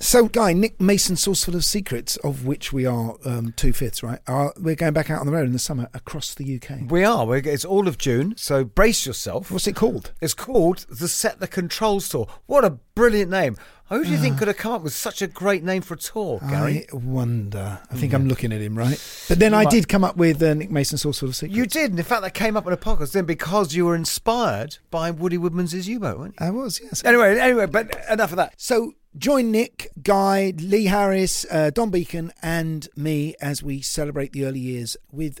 [0.00, 4.20] So, Guy, Nick Mason, Saucerful of Secrets, of which we are um, two fifths, right?
[4.28, 6.88] Are, we're going back out on the road in the summer across the UK.
[6.88, 7.26] We are.
[7.26, 9.50] We're, it's all of June, so brace yourself.
[9.50, 10.12] What's it called?
[10.20, 12.28] It's called the Set the Controls Tour.
[12.46, 13.56] What a brilliant name!
[13.88, 15.96] Who do you think could have come up with such a great name for a
[15.96, 16.86] tour, Gary?
[16.92, 17.80] I wonder.
[17.90, 19.02] I think I'm looking at him, right?
[19.28, 21.56] But then I might- did come up with uh, Nick Mason, Saucerful of Secrets.
[21.56, 23.94] You did, and in fact, that came up in a podcast then because you were
[23.94, 26.46] inspired by Woody Woodmansey's U-Boat, weren't you?
[26.46, 27.02] I was, yes.
[27.04, 28.52] Anyway, anyway, but enough of that.
[28.58, 34.44] So join Nick, Guy, Lee Harris, uh, Dom Beken, and me as we celebrate the
[34.44, 35.40] early years with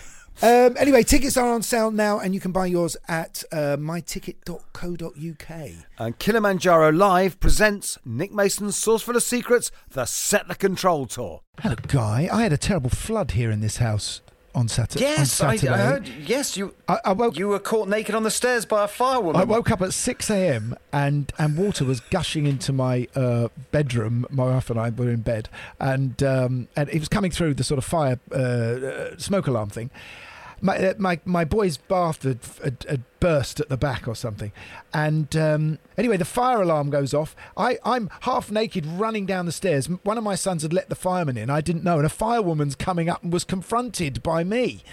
[0.41, 5.69] um, anyway, tickets are on sale now, and you can buy yours at uh, myticket.co.uk.
[5.99, 11.41] And Kilimanjaro Live presents Nick Mason's Saucerful of Secrets, the Set the Control Tour.
[11.59, 12.27] Hello, Guy.
[12.31, 14.21] I had a terrible flood here in this house
[14.53, 15.05] on Saturday.
[15.05, 15.73] on Yes, I, Saturday.
[15.73, 16.07] I heard.
[16.07, 16.73] Yes, you.
[16.87, 17.37] I, I woke.
[17.37, 19.35] You were caught naked on the stairs by a firewoman.
[19.35, 20.75] I woke up at 6 a.m.
[20.91, 24.25] and and water was gushing into my uh, bedroom.
[24.29, 27.63] My wife and I were in bed, and um, and it was coming through the
[27.63, 29.89] sort of fire uh, uh, smoke alarm thing.
[30.61, 34.51] My uh, my my boy's bath had, had, had burst at the back or something,
[34.93, 37.35] and um, anyway, the fire alarm goes off.
[37.57, 39.87] I I'm half naked running down the stairs.
[39.87, 41.49] One of my sons had let the fireman in.
[41.49, 44.83] I didn't know, and a firewoman's coming up and was confronted by me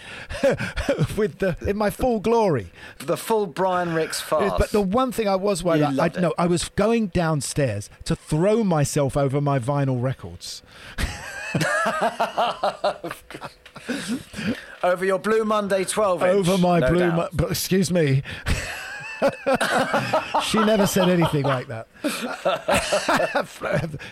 [1.16, 2.70] with the in my full glory.
[2.98, 4.52] the full Brian Rix farce.
[4.58, 6.20] But the one thing I was worried I, it.
[6.20, 10.62] no, I was going downstairs to throw myself over my vinyl records.
[14.82, 16.30] over your Blue Monday 12 inch.
[16.32, 17.10] over my no blue.
[17.32, 18.22] but excuse me.
[20.44, 21.88] she never said anything like that.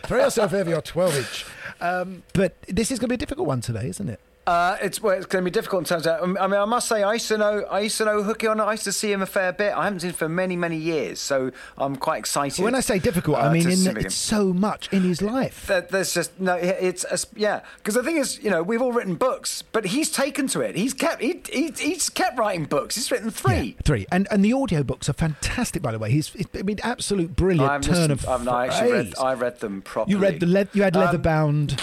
[0.05, 1.47] throw yourself over your 12 inch.
[1.81, 4.21] Um, but this is going to be a difficult one today, isn't it?
[4.47, 6.23] Uh, it's well, it's going to be difficult in terms of.
[6.23, 8.47] um, I mean, I must say, I used to know, I used to know Hooky
[8.47, 8.61] on.
[8.61, 8.63] it.
[8.63, 9.73] I used to see him a fair bit.
[9.77, 12.63] I haven't seen him for many, many years, so I'm quite excited.
[12.63, 15.67] When I say difficult, I uh, mean in it's so much in his life.
[15.67, 16.55] That there's just no.
[16.55, 17.63] It's a, yeah.
[17.79, 20.77] Because the thing is, you know, we've all written books, but he's taken to it.
[20.77, 21.21] He's kept.
[21.23, 22.95] He, he, he's kept writing books.
[22.95, 23.75] He's written three.
[23.77, 25.83] Yeah, three, and and the audiobooks are fantastic.
[25.83, 29.15] By the way, he's I mean absolute brilliant turn listened- of I've not actually read.
[29.21, 30.13] I read them properly.
[30.15, 31.83] You read the le- you had leather Um, bound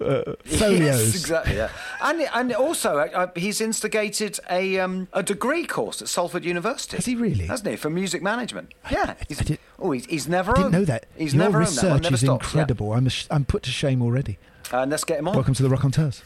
[0.00, 0.80] uh, folios.
[0.80, 1.56] Yes, exactly.
[1.56, 1.70] Yeah,
[2.02, 6.96] and and also uh, uh, he's instigated a um, a degree course at Salford University.
[6.96, 7.46] Has he really?
[7.46, 8.74] Hasn't he for music management?
[8.90, 9.14] Yeah.
[9.20, 10.52] I He's, did- oh, he's, he's never.
[10.52, 11.06] I didn't owned- know that.
[11.16, 12.48] He's Your never owned that one, research never is stopped, yeah.
[12.60, 12.92] incredible.
[12.92, 14.38] I'm ash- I'm put to shame already.
[14.72, 15.34] Uh, let's get him on.
[15.34, 16.22] Welcome to the Rockonteurs.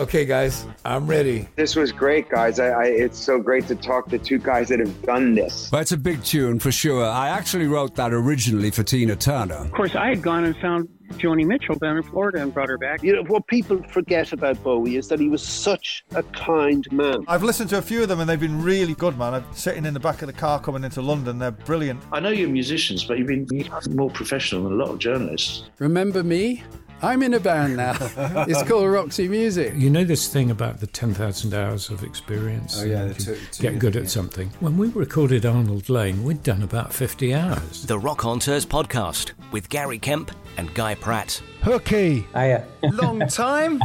[0.00, 1.48] Okay, guys, I'm ready.
[1.56, 2.58] This was great, guys.
[2.58, 5.70] I, I, it's so great to talk to two guys that have done this.
[5.72, 7.04] Well, it's a big tune for sure.
[7.06, 9.54] I actually wrote that originally for Tina Turner.
[9.54, 12.78] Of course, I had gone and found Joni Mitchell down in Florida and brought her
[12.78, 13.02] back.
[13.02, 17.24] You know, what people forget about Bowie is that he was such a kind man.
[17.28, 19.34] I've listened to a few of them and they've been really good, man.
[19.34, 21.38] I'm sitting in the back of the car coming into London.
[21.38, 22.02] They're brilliant.
[22.12, 23.46] I know you're musicians, but you've been
[23.94, 25.64] more professional than a lot of journalists.
[25.78, 26.62] Remember me?
[27.02, 27.94] I'm in a band now.
[28.48, 29.74] it's called Roxy Music.
[29.76, 32.80] You know this thing about the 10,000 hours of experience?
[32.80, 34.48] Oh, yeah, and the two- two get years, good at something.
[34.60, 37.84] When we recorded Arnold Layne, we'd done about 50 hours.
[37.84, 41.40] The Rockonteurs podcast with Gary Kemp and Guy Pratt.
[41.62, 42.26] Hooky.
[42.32, 42.64] Hiya.
[42.82, 43.80] Long time.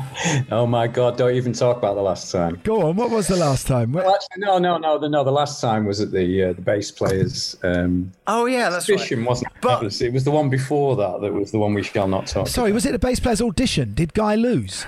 [0.52, 1.18] oh my God!
[1.18, 2.60] Don't even talk about the last time.
[2.64, 2.96] Go on.
[2.96, 3.92] What was the last time?
[3.92, 5.24] Well, actually, no, no, no, the, no.
[5.24, 7.58] The last time was at the uh, the bass players.
[7.64, 9.00] Um, Oh yeah, that's right.
[9.00, 9.68] audition, wasn't it?
[9.68, 11.22] It was, it was the one before that.
[11.22, 12.48] That was the one we shall not talk.
[12.48, 13.94] Sorry, was it the bass player's audition?
[13.96, 14.86] Did Guy lose?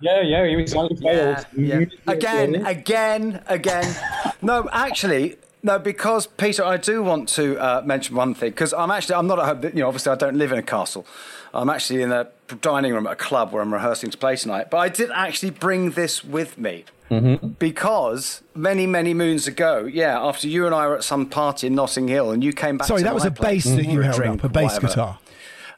[0.00, 1.46] Yeah, yeah, he was on the Yeah, failed.
[1.56, 2.12] yeah.
[2.12, 3.96] Again, again, again.
[4.42, 8.90] no, actually, no, because Peter, I do want to uh, mention one thing because I'm
[8.90, 9.62] actually I'm not at home.
[9.74, 11.04] You know, obviously, I don't live in a castle.
[11.52, 12.28] I'm actually in a
[12.60, 14.70] dining room at a club where I'm rehearsing to play tonight.
[14.70, 17.50] But I did actually bring this with me Mm-hmm.
[17.60, 21.76] because many, many moons ago, yeah, after you and I were at some party in
[21.76, 22.88] Notting Hill, and you came back.
[22.88, 24.86] Sorry, to that was a bass that you for held drink up, a bass whatever.
[24.88, 25.18] guitar.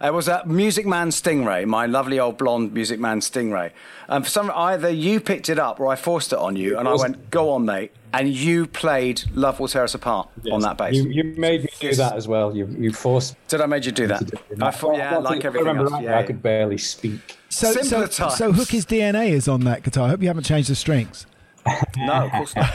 [0.00, 3.72] Uh, it was a Music Man Stingray, my lovely old blonde Music Man Stingray.
[4.08, 6.86] And for some, either you picked it up or I forced it on you, and
[6.88, 10.78] I went, "Go on, mate." And you played "Love Will Tear Us Apart" on that
[10.78, 10.94] bass.
[10.94, 12.56] You, you made me do that as well.
[12.56, 13.34] You you forced.
[13.48, 14.22] Did I made you do that?
[14.60, 15.92] I thought, yeah, Well, like if I remember else.
[15.92, 17.36] right, Yeah, I could barely speak.
[17.48, 18.36] So, so, Simpler times.
[18.36, 20.06] so Hookie's DNA is on that guitar.
[20.06, 21.26] I hope you haven't changed the strings.
[21.98, 22.70] No, of course not.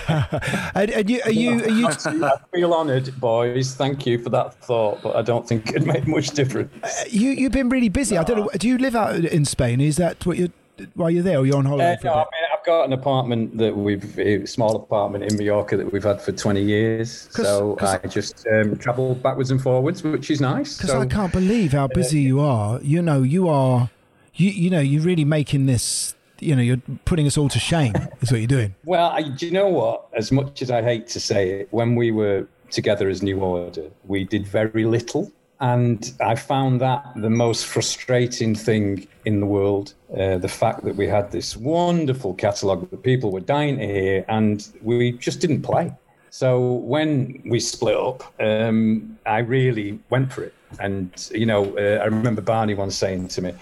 [0.75, 3.73] And, and you, are you, are you, I feel honoured, boys.
[3.75, 6.71] Thank you for that thought, but I don't think it made much difference.
[7.11, 8.17] you, you've been really busy.
[8.17, 8.49] I don't know.
[8.57, 9.81] Do you live out in Spain?
[9.81, 10.51] Is that what you
[10.95, 12.29] while you're there, or you're on holiday Uh, for no, a I bit?
[12.31, 16.19] mean, I've got an apartment that we've a small apartment in Mallorca that we've had
[16.19, 17.29] for 20 years.
[17.31, 20.77] 'Cause- so 'cause- I just um, travel backwards and forwards, which is nice.
[20.77, 22.79] Because So, I can't believe how busy you are.
[22.81, 23.91] You know, you are,
[24.33, 26.15] you you know, you're really making this.
[26.43, 27.93] You know, you're putting us all to shame.
[28.21, 28.75] Is what you're doing.
[28.85, 30.07] Well, I, do you know what?
[30.13, 33.89] As much as I hate to say it, when we were together as New Order,
[34.05, 35.31] we did very little.
[35.59, 39.93] And I found that the most frustrating thing in the world.
[40.15, 44.25] Uh, the fact that we had this wonderful catalogue that people were dying to hear,
[44.27, 45.93] and we just didn't play.
[46.29, 50.53] So when we split up, um, I really went for it.
[50.79, 53.53] And, you know, uh, I remember Barney once saying to me,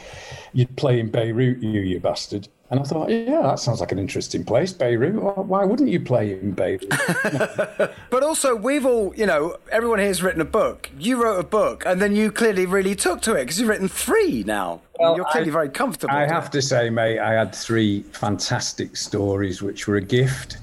[0.54, 2.48] You'd play in Beirut, you, you bastard.
[2.72, 5.14] And I thought, yeah, that sounds like an interesting place, Beirut.
[5.16, 6.88] Why- Why wouldn't you play in Beirut?
[8.10, 10.90] But also, we've all, you know, everyone here's written a book.
[10.98, 13.88] You wrote a book, and then you clearly really took to it because you've written
[13.90, 14.82] three now.
[15.00, 16.16] Well, You're clearly I- very comfortable.
[16.16, 16.52] I have it.
[16.54, 20.58] to say, mate, I had three fantastic stories, which were a gift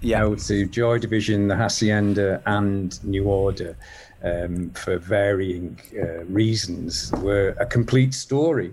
[0.00, 0.24] Yeah.
[0.24, 3.76] you know, to Joy Division, the Hacienda, and New Order,
[4.24, 8.72] um, for varying uh, reasons, were a complete story.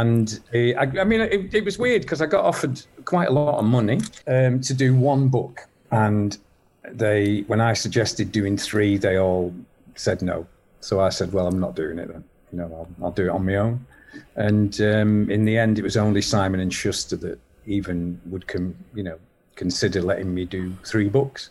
[0.00, 3.32] And uh, I, I mean, it, it was weird because I got offered quite a
[3.32, 6.38] lot of money um, to do one book, and
[6.90, 9.54] they, when I suggested doing three, they all
[9.94, 10.46] said no.
[10.80, 12.24] So I said, well, I'm not doing it then.
[12.52, 13.86] You know, I'll, I'll do it on my own.
[14.36, 18.74] And um, in the end, it was only Simon and Schuster that even would come,
[18.94, 19.18] you know,
[19.56, 21.50] consider letting me do three books.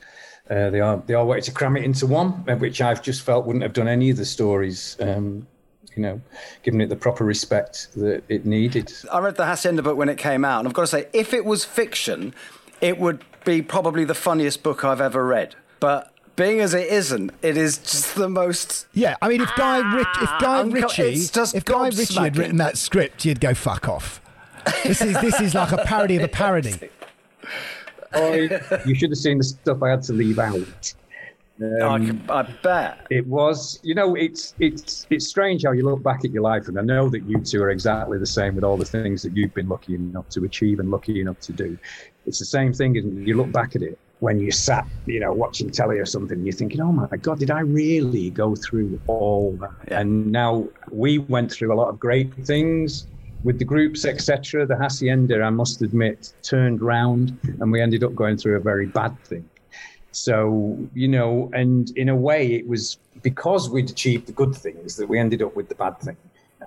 [0.49, 3.21] Uh, they are they all wanted to cram it into one, uh, which I've just
[3.21, 5.47] felt wouldn't have done any of the stories, um,
[5.95, 6.21] you know,
[6.63, 8.91] given it the proper respect that it needed.
[9.11, 11.33] I read the Hacienda book when it came out, and I've got to say, if
[11.33, 12.33] it was fiction,
[12.79, 15.55] it would be probably the funniest book I've ever read.
[15.79, 18.87] But being as it isn't, it is just the most.
[18.93, 22.19] Yeah, I mean, if Guy ah, Rich, if Guy Unco- Ritchie, just if Guy Ritchie
[22.19, 24.21] had written that script, you'd go fuck off.
[24.83, 26.75] This is this is like a parody of a parody.
[28.13, 28.49] Boy,
[28.85, 30.93] you should have seen the stuff I had to leave out.
[31.61, 32.99] I, Um, can- I bet.
[33.09, 36.67] It was, you know, it's it's it's strange how you look back at your life,
[36.67, 39.35] and I know that you two are exactly the same with all the things that
[39.35, 41.77] you've been lucky enough to achieve and lucky enough to do.
[42.25, 45.33] It's the same thing, and you look back at it when you sat, you know,
[45.33, 48.99] watching telly or something, and you're thinking, "Oh my God, did I really go through
[49.07, 53.07] all that?" And now we went through a lot of great things
[53.43, 54.67] with the groups, etc.
[54.67, 58.85] The hacienda, I must admit, turned round, and we ended up going through a very
[58.85, 59.45] bad thing.
[60.11, 64.97] So, you know, and in a way, it was because we'd achieved the good things
[64.97, 66.17] that we ended up with the bad thing.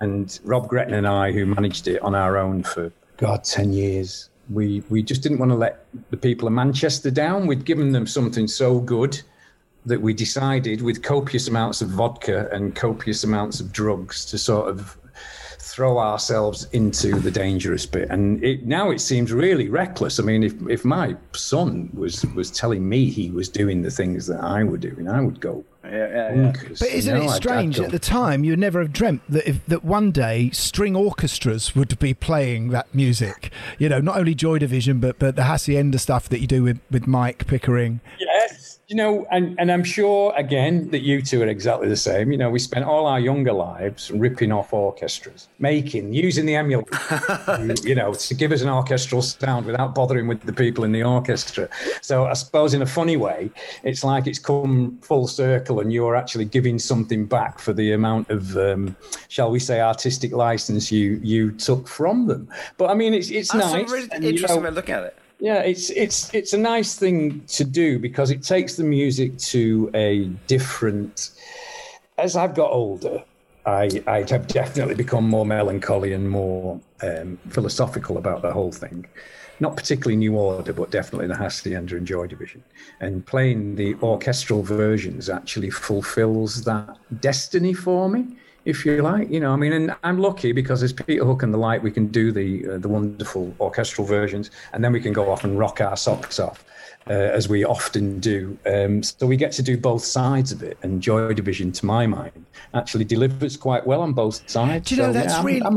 [0.00, 4.30] And Rob Gretton and I, who managed it on our own for, God, 10 years,
[4.50, 7.46] we, we just didn't want to let the people of Manchester down.
[7.46, 9.20] We'd given them something so good
[9.86, 14.68] that we decided, with copious amounts of vodka and copious amounts of drugs, to sort
[14.68, 14.96] of
[15.64, 18.08] throw ourselves into the dangerous bit.
[18.10, 20.20] And it, now it seems really reckless.
[20.20, 24.26] I mean, if, if my son was, was telling me he was doing the things
[24.26, 25.64] that I were doing, I would go.
[25.84, 27.20] Yeah, yeah, bonkers, But isn't know?
[27.20, 27.76] it I'd- I'd strange?
[27.78, 31.74] go- At the time, you'd never have dreamt that if, that one day string orchestras
[31.74, 33.50] would be playing that music.
[33.78, 36.80] You know, not only Joy Division, but but the Hacienda stuff that you do with,
[36.90, 38.00] with Mike Pickering.
[38.18, 42.30] Yes, you know, and, and I'm sure again that you two are exactly the same.
[42.30, 47.74] You know, we spent all our younger lives ripping off orchestras, making, using the emulator,
[47.82, 51.02] you know, to give us an orchestral sound without bothering with the people in the
[51.02, 51.68] orchestra.
[52.02, 53.50] So I suppose in a funny way,
[53.84, 58.28] it's like it's come full circle and you're actually giving something back for the amount
[58.28, 58.94] of, um,
[59.28, 62.48] shall we say, artistic license you you took from them.
[62.76, 63.90] But I mean, it's it's That's nice.
[63.90, 65.18] really and, you interesting know, way of looking at it.
[65.44, 69.90] Yeah, it's it's it's a nice thing to do because it takes the music to
[69.92, 71.32] a different.
[72.16, 73.22] As I've got older,
[73.66, 79.04] I I have definitely become more melancholy and more um, philosophical about the whole thing.
[79.60, 82.64] Not particularly New Order, but definitely the Hacienda and Joy Division.
[83.00, 89.30] And playing the orchestral versions actually fulfills that destiny for me if you like.
[89.30, 91.90] You know, I mean, and I'm lucky because as Peter Hook and the like, we
[91.90, 95.58] can do the uh, the wonderful orchestral versions, and then we can go off and
[95.58, 96.64] rock our socks off.
[97.06, 98.56] Uh, as we often do.
[98.64, 100.78] Um, so we get to do both sides of it.
[100.82, 104.88] And Joy Division, to my mind, actually delivers quite well on both sides.
[104.88, 105.62] Do you know So, that's yeah, I'm- really?
[105.62, 105.76] I'm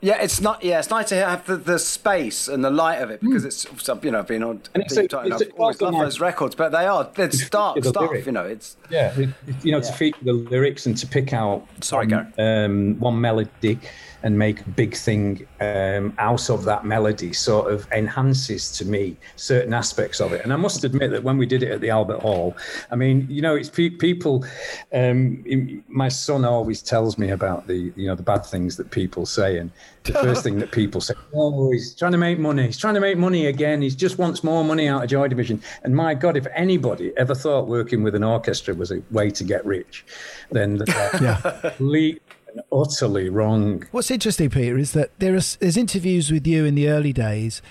[0.00, 0.62] Yeah, it's not.
[0.62, 3.66] Yeah, it's nice to have the, the space and the light of it because it's
[4.02, 4.62] you know been on.
[4.74, 5.32] And it's a- time.
[5.32, 8.02] it's I've always loved those records, but they are it's dark the stuff.
[8.02, 8.26] lyric.
[8.26, 9.30] You know, it's Yeah, it-
[9.64, 13.80] you know, to feature the lyrics and to pick out Sorry, one, um, one melody
[14.22, 19.16] and make a big thing um, out of that melody sort of enhances to me
[19.36, 20.42] certain aspects of it.
[20.42, 22.56] And I must admit that when we did it at the Albert Hall,
[22.90, 24.44] I mean, you know, it's pe- people.
[24.92, 29.26] Um, my son always tells me about the you know the bad things that people
[29.26, 29.70] say, and
[30.12, 32.66] the first thing that people say, oh, he's trying to make money.
[32.66, 33.82] He's trying to make money again.
[33.82, 35.62] He just wants more money out of Joy Division.
[35.82, 39.44] And my God, if anybody ever thought working with an orchestra was a way to
[39.44, 40.04] get rich,
[40.50, 41.36] then they're
[41.76, 42.20] completely
[42.52, 43.86] and utterly wrong.
[43.90, 47.62] What's interesting, Peter, is that there is there's interviews with you in the early days,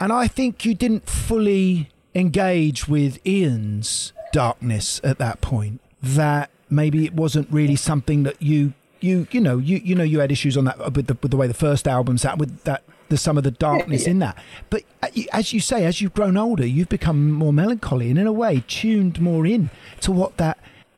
[0.00, 5.80] and I think you didn't fully engage with Ian's darkness at that point.
[6.02, 10.20] That maybe it wasn't really something that you you you know you you know you
[10.20, 12.82] had issues on that with the with the way the first album sat with that.
[13.08, 14.38] There's some of the darkness in that,
[14.70, 18.26] but uh, as you say, as you've grown older, you've become more melancholy and, in
[18.26, 19.68] a way, tuned more in
[20.00, 20.56] to what that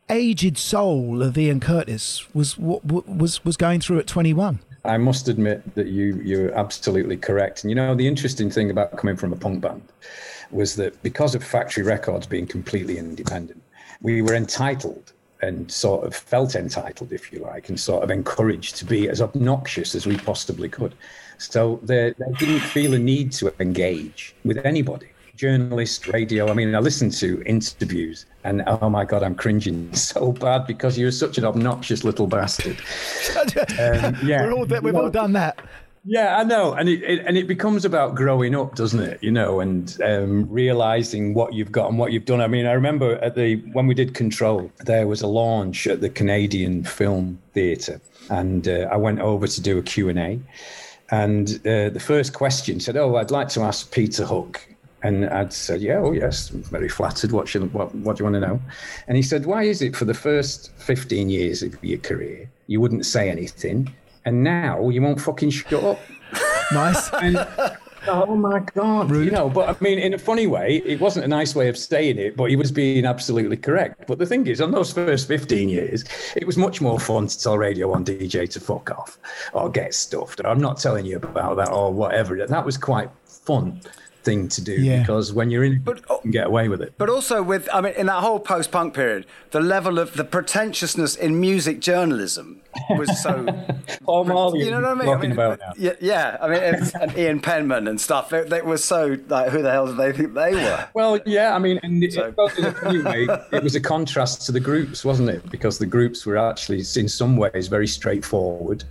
[0.08, 4.60] aged soul of Ian Curtis was what was was going through at 21.
[4.84, 7.64] I must admit that you you're absolutely correct.
[7.64, 9.82] And you know the interesting thing about coming from a punk band
[10.50, 13.62] was that because of Factory Records being completely independent,
[14.02, 18.76] we were entitled and sort of felt entitled, if you like, and sort of encouraged
[18.76, 20.94] to be as obnoxious as we possibly could.
[21.38, 25.08] So they, they didn't feel a need to engage with anybody.
[25.36, 26.48] Journalist, radio.
[26.48, 30.98] I mean, I listen to interviews and oh my God, I'm cringing so bad because
[30.98, 32.80] you're such an obnoxious little bastard.
[33.78, 34.42] Um, yeah.
[34.42, 35.58] We're all, we've all done that.
[36.06, 39.22] Yeah, I know, and it, it and it becomes about growing up, doesn't it?
[39.22, 42.42] You know, and um, realizing what you've got and what you've done.
[42.42, 46.02] I mean, I remember at the when we did Control, there was a launch at
[46.02, 50.40] the Canadian Film Theatre, and uh, I went over to do a Q and A,
[51.10, 54.73] and uh, the first question said, "Oh, I'd like to ask Peter Hook."
[55.04, 57.30] And I'd said, "Yeah, oh yes, I'm very flattered.
[57.30, 58.60] What, should, what, what do you want to know?"
[59.06, 62.80] And he said, "Why is it for the first 15 years of your career you
[62.80, 63.94] wouldn't say anything,
[64.24, 66.00] and now you won't fucking shut up?"
[66.72, 67.12] Nice.
[67.12, 67.36] And,
[68.08, 69.50] oh my god, you know.
[69.50, 72.34] But I mean, in a funny way, it wasn't a nice way of saying it,
[72.34, 74.06] but he was being absolutely correct.
[74.06, 77.38] But the thing is, on those first 15 years, it was much more fun to
[77.38, 79.18] tell Radio One DJ to fuck off
[79.52, 80.40] or get stuffed.
[80.42, 82.46] I'm not telling you about that or whatever.
[82.46, 83.82] That was quite fun
[84.24, 85.00] thing to do Yeah.
[85.00, 86.94] because when you're in, it, you can get away with it.
[86.98, 91.14] But also with, I mean, in that whole post-punk period, the level of the pretentiousness
[91.16, 93.46] in music journalism was so.
[94.04, 95.02] Paul Morley, you know what I mean?
[95.02, 95.72] I talking mean, about now.
[95.76, 96.38] yeah, yeah.
[96.40, 98.30] I mean, and, and Ian Penman and stuff.
[98.30, 100.88] They, they were so like, who the hell did they think they were?
[100.94, 103.80] Well, yeah, I mean, and it, it felt in a funny way, it was a
[103.80, 105.48] contrast to the groups, wasn't it?
[105.50, 108.84] Because the groups were actually, in some ways, very straightforward.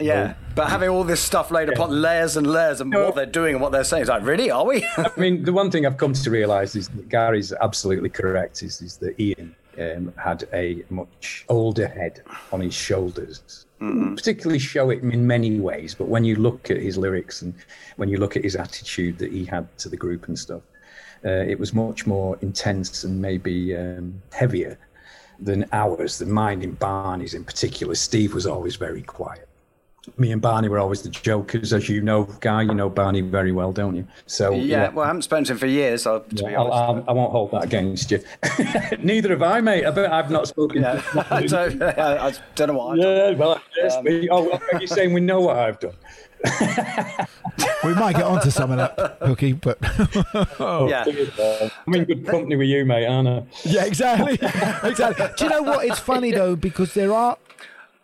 [0.00, 3.54] Yeah, but having all this stuff laid upon layers and layers and what they're doing
[3.54, 4.84] and what they're saying, it's like, really, are we?
[4.96, 8.62] I mean, the one thing I've come to realise is that Gary's absolutely correct.
[8.62, 12.22] Is is that Ian um, had a much older head
[12.52, 13.66] on his shoulders.
[14.16, 17.54] Particularly show it in many ways, but when you look at his lyrics and
[17.96, 20.62] when you look at his attitude that he had to the group and stuff,
[21.24, 24.78] uh, it was much more intense and maybe um, heavier
[25.38, 27.94] than ours, than mine in Barney's in particular.
[27.94, 29.48] Steve was always very quiet.
[30.18, 32.62] Me and Barney were always the jokers, as you know, Guy.
[32.62, 34.06] You know Barney very well, don't you?
[34.26, 36.72] So yeah, well, I haven't spoken to him for years, so, to be yeah, I'll,
[36.72, 38.22] I'll, I will not hold that against you.
[39.02, 39.84] Neither have I, mate.
[39.86, 40.82] I bet I've not spoken.
[40.82, 44.42] Yeah, I don't, I, I don't know what I've yeah, well, yes, Um, we- oh,
[44.50, 45.94] well, you're saying we know what I've done.
[47.84, 49.78] We might get onto some of that, Hooky, but
[50.60, 51.04] Yeah.
[51.86, 53.42] I'm in good company with you, mate, aren't I?
[53.64, 54.34] yeah, exactly,
[54.88, 55.26] exactly.
[55.38, 55.84] Do you know what?
[55.86, 57.38] It's funny though because there are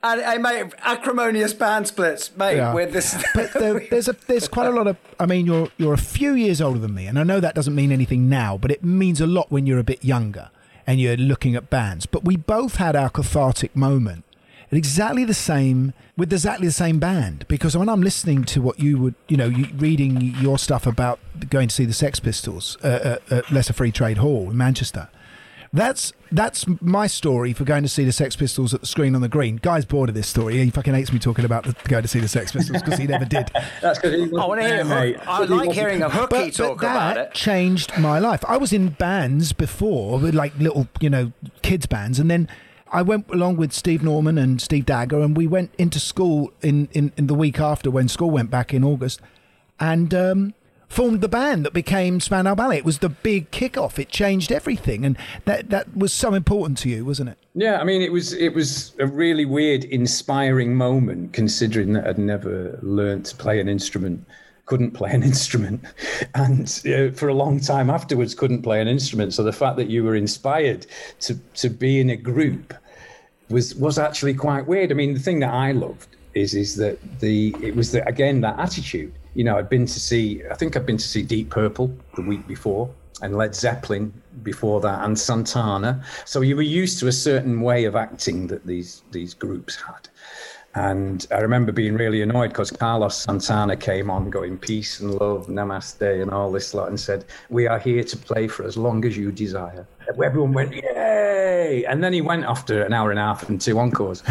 [0.03, 2.73] And, hey, mate, acrimonious band splits, mate, Yeah.
[2.73, 3.23] with this.
[3.35, 4.97] but there, there's a there's quite a lot of.
[5.19, 7.75] I mean, you're you're a few years older than me, and I know that doesn't
[7.75, 10.51] mean anything now, but it means a lot when you're a bit younger
[10.87, 12.07] and you're looking at bands.
[12.07, 14.25] But we both had our cathartic moment
[14.73, 18.81] at exactly the same with exactly the same band because when I'm listening to what
[18.81, 21.19] you would, you know, you, reading your stuff about
[21.51, 25.09] going to see the Sex Pistols uh, at, at Lesser Free Trade Hall in Manchester.
[25.73, 29.21] That's that's my story for going to see the Sex Pistols at the screen on
[29.21, 29.57] the green.
[29.57, 30.59] Guy's bored of this story.
[30.59, 33.07] He fucking hates me talking about the, going to see the Sex Pistols because he
[33.07, 33.51] never did.
[33.81, 34.85] That's because I want to hear.
[34.85, 35.17] mate.
[35.19, 37.35] Hook, I like hearing a hooky But, talk but that about it.
[37.35, 38.45] changed my life.
[38.49, 42.49] I was in bands before, with like little, you know, kids bands, and then
[42.93, 46.89] I went along with Steve Norman and Steve Dagger, and we went into school in,
[46.93, 49.21] in, in the week after when school went back in August,
[49.79, 50.55] and um,
[50.91, 52.79] formed the band that became Spandau Ballet.
[52.79, 53.99] It was the big kickoff.
[53.99, 55.17] It changed everything, and
[55.47, 57.39] that that was so important to you, wasn't it?
[57.55, 62.19] Yeah, I mean, it was it was a really weird, inspiring moment, considering that I'd
[62.19, 64.27] never learned to play an instrument,
[64.67, 65.83] couldn't play an instrument,
[66.35, 69.33] and uh, for a long time afterwards couldn't play an instrument.
[69.33, 70.87] So the fact that you were inspired
[71.21, 72.75] to to be in a group
[73.49, 74.91] was was actually quite weird.
[74.91, 78.41] I mean, the thing that I loved is is that the it was the, again
[78.41, 81.51] that attitude you know, I'd been to see, I think I'd been to see Deep
[81.51, 82.91] Purple the week before
[83.23, 86.03] and Led Zeppelin before that and Santana.
[86.25, 90.09] So you were used to a certain way of acting that these these groups had.
[90.75, 95.49] And I remember being really annoyed because Carlos Santana came on going peace and love,
[95.49, 99.05] namaste, and all this lot, and said, We are here to play for as long
[99.05, 99.87] as you desire.
[100.23, 101.85] Everyone went, Yay!
[101.89, 104.23] And then he went after an hour and a half and two encores.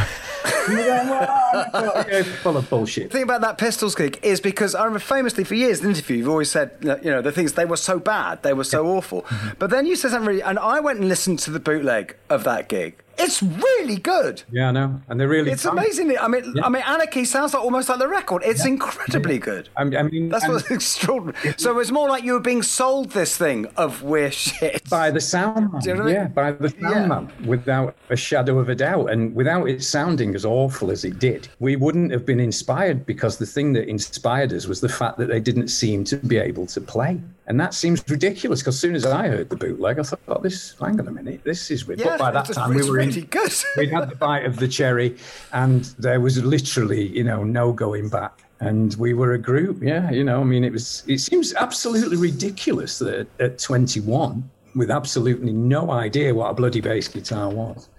[2.42, 3.10] full of bullshit.
[3.10, 5.90] The thing about that Pistols gig is because I remember famously for years in the
[5.90, 8.88] interview, you've always said, you know, the things, they were so bad, they were so
[8.88, 9.26] awful.
[9.58, 12.44] But then you said something really, and I went and listened to the bootleg of
[12.46, 12.96] that gig.
[13.20, 14.44] It's really good.
[14.52, 15.52] Yeah, I know, and they're really.
[15.52, 16.18] It's amazing.
[16.18, 16.66] I mean, yeah.
[16.66, 18.44] I mean, Anarchy sounds like almost like the record.
[18.46, 18.72] It's yeah.
[18.72, 19.40] incredibly yeah.
[19.40, 19.70] good.
[19.76, 21.56] I mean, that's what's extraordinary.
[21.58, 25.22] So it's more like you were being sold this thing of we're shit by the
[25.22, 25.82] sound man.
[25.84, 26.32] You know yeah, I mean?
[26.34, 30.46] by the sound man, without a shadow of a doubt, and without it sounding as
[30.46, 34.68] awful as it did, we wouldn't have been inspired because the thing that inspired us
[34.68, 37.20] was the fact that they didn't seem to be able to play.
[37.50, 40.40] And that seems ridiculous because as soon as I heard the bootleg, I thought, oh,
[40.40, 42.00] this, hang on a minute, this is weird.
[42.00, 43.52] Yeah, but by that time, we were in, good.
[43.78, 45.18] we'd had the bite of the cherry
[45.52, 48.44] and there was literally, you know, no going back.
[48.60, 49.82] And we were a group.
[49.82, 50.12] Yeah.
[50.12, 55.52] You know, I mean, it was, it seems absolutely ridiculous that at 21, with absolutely
[55.52, 57.90] no idea what a bloody bass guitar was,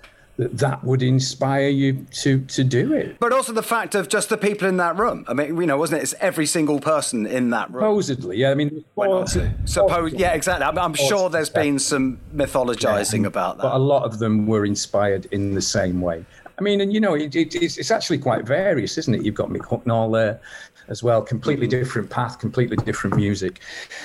[0.41, 3.19] that that would inspire you to to do it.
[3.21, 5.25] But also the fact of just the people in that room.
[5.29, 6.05] I mean, you know, wasn't it?
[6.05, 7.83] It's every single person in that room.
[7.83, 8.51] Supposedly, yeah.
[8.51, 10.65] I mean, well, suppose, yeah, exactly.
[10.65, 14.47] I'm, I'm sure there's been some mythologizing yeah, about that, but a lot of them
[14.47, 16.25] were inspired in the same way.
[16.59, 19.23] I mean, and you know, it, it, it's, it's actually quite various, isn't it?
[19.23, 20.41] You've got Mick Hucknall there
[20.89, 21.79] as well, completely mm-hmm.
[21.79, 23.61] different path, completely different music.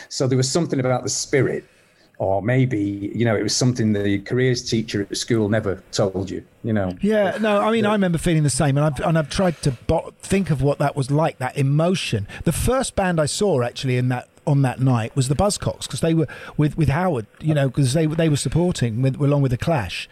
[0.10, 1.64] So there was something about the spirit
[2.18, 6.30] or maybe you know it was something the careers teacher at the school never told
[6.30, 6.92] you you know?
[7.02, 9.72] Yeah no i mean i remember feeling the same and i've, and I've tried to
[9.72, 12.28] bo- think of what that was like that emotion.
[12.44, 16.02] The first band i saw actually in that on that night was the buzzcocks because
[16.02, 19.52] they were with with howard you know because they, they were supporting with, along with
[19.52, 20.08] the clash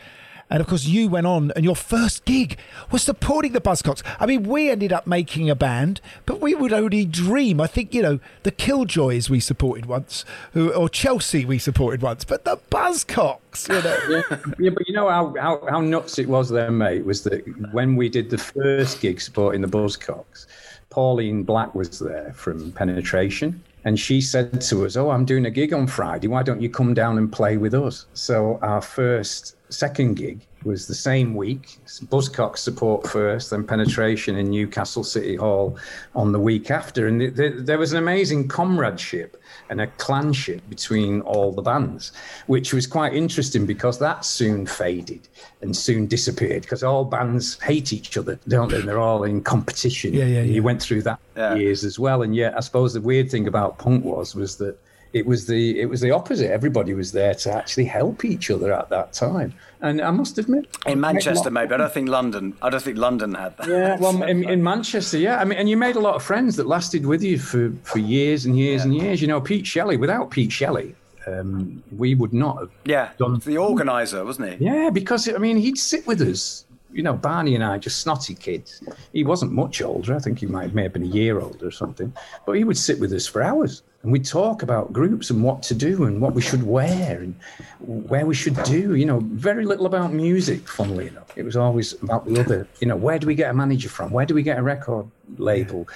[0.53, 2.59] and of course, you went on, and your first gig
[2.91, 4.03] was supporting the Buzzcocks.
[4.19, 7.59] I mean, we ended up making a band, but we would only dream.
[7.59, 10.23] I think, you know, the Killjoys we supported once,
[10.55, 14.21] or Chelsea we supported once, but the Buzzcocks, you know.
[14.29, 17.43] yeah, yeah, but you know how, how, how nuts it was then, mate, was that
[17.73, 20.45] when we did the first gig supporting the Buzzcocks,
[20.91, 23.59] Pauline Black was there from Penetration.
[23.85, 26.27] And she said to us, Oh, I'm doing a gig on Friday.
[26.27, 28.05] Why don't you come down and play with us?
[28.13, 31.77] So our first second gig was the same week.
[32.05, 35.77] Buzzcock support first, then penetration in Newcastle City Hall
[36.15, 37.07] on the week after.
[37.07, 42.11] And th- th- there was an amazing comradeship and a clanship between all the bands,
[42.47, 45.27] which was quite interesting because that soon faded
[45.61, 48.81] and soon disappeared because all bands hate each other, don't they?
[48.81, 50.13] They're all in competition.
[50.13, 50.53] Yeah, yeah, yeah.
[50.53, 51.55] You went through that yeah.
[51.55, 52.21] years as well.
[52.21, 54.77] And yet, I suppose the weird thing about punk was was that
[55.13, 56.51] it was the it was the opposite.
[56.51, 59.53] Everybody was there to actually help each other at that time.
[59.81, 62.55] And I must admit, in Manchester, maybe I don't think London.
[62.61, 63.67] I don't think London had that.
[63.67, 65.39] Yeah, well, in, in, Manchester, yeah.
[65.39, 67.99] I mean, and you made a lot of friends that lasted with you for for
[67.99, 68.83] years and years yeah.
[68.85, 69.21] and years.
[69.21, 69.97] You know, Pete Shelley.
[69.97, 70.95] Without Pete Shelley,
[71.27, 72.71] um, we would not have.
[72.85, 74.65] Yeah, done the organizer, wasn't he?
[74.65, 78.35] Yeah, because I mean, he'd sit with us you know, Barney and I, just snotty
[78.35, 78.81] kids.
[79.11, 80.15] He wasn't much older.
[80.15, 82.13] I think he might may have been a year older or something.
[82.45, 85.63] But he would sit with us for hours and we'd talk about groups and what
[85.63, 87.35] to do and what we should wear and
[87.79, 88.95] where we should do.
[88.95, 91.35] You know, very little about music, funnily enough.
[91.37, 92.67] It was always about the other.
[92.79, 94.11] You know, where do we get a manager from?
[94.11, 95.87] Where do we get a record label?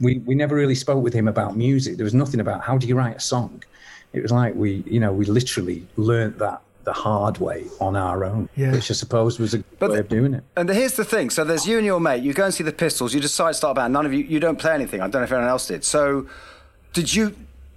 [0.00, 1.96] We we never really spoke with him about music.
[1.96, 3.62] There was nothing about how do you write a song.
[4.12, 8.24] It was like we, you know, we literally learnt that the hard way on our
[8.24, 8.70] own, yeah.
[8.70, 10.44] which I suppose was a good but way the, of doing it.
[10.56, 12.22] And the, here's the thing: so there's you and your mate.
[12.22, 13.12] You go and see the Pistols.
[13.12, 13.92] You decide to start a band.
[13.92, 15.00] None of you, you don't play anything.
[15.00, 15.84] I don't know if anyone else did.
[15.84, 16.28] So,
[16.94, 17.34] did you?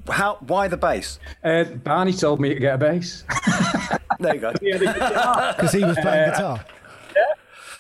[0.08, 0.38] How?
[0.41, 1.19] Why the bass?
[1.43, 3.24] Uh, Barney told me to get a bass.
[4.19, 4.54] there you go.
[4.54, 6.65] Because he was playing uh, guitar.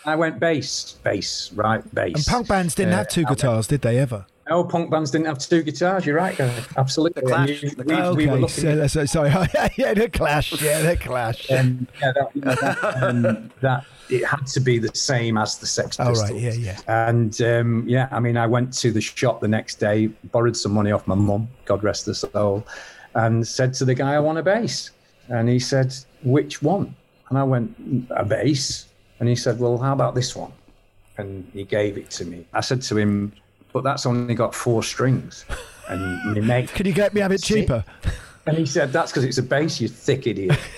[0.05, 2.15] I went bass, bass, right, bass.
[2.15, 4.25] And punk bands didn't uh, have two guitars, did they ever?
[4.49, 6.07] No, punk bands didn't have two guitars.
[6.07, 6.51] You're right, Gary.
[6.75, 7.21] Absolutely.
[7.21, 9.29] Clash, And the we, okay, we were looking so, so, sorry.
[9.77, 10.59] yeah, the clash.
[10.59, 11.51] Yeah, the clash.
[11.51, 15.59] um, yeah, that, you know, that, um, that it had to be the same as
[15.59, 16.19] the Sex Pistols.
[16.19, 16.35] Oh, right.
[16.35, 16.79] Yeah, yeah.
[16.87, 20.73] And um, yeah, I mean, I went to the shop the next day, borrowed some
[20.73, 22.65] money off my mum, God rest her soul,
[23.13, 24.89] and said to the guy, I want a bass.
[25.27, 26.95] And he said, Which one?
[27.29, 27.75] And I went,
[28.09, 28.87] A bass.
[29.19, 30.51] And he said, Well, how about this one?
[31.19, 32.47] And he gave it to me.
[32.51, 33.33] I said to him,
[33.73, 35.45] But that's only got four strings.
[35.89, 37.83] And my mate, Could you get me a bit cheaper?
[38.45, 40.57] and he said, That's because it's a bass, you thick idiot.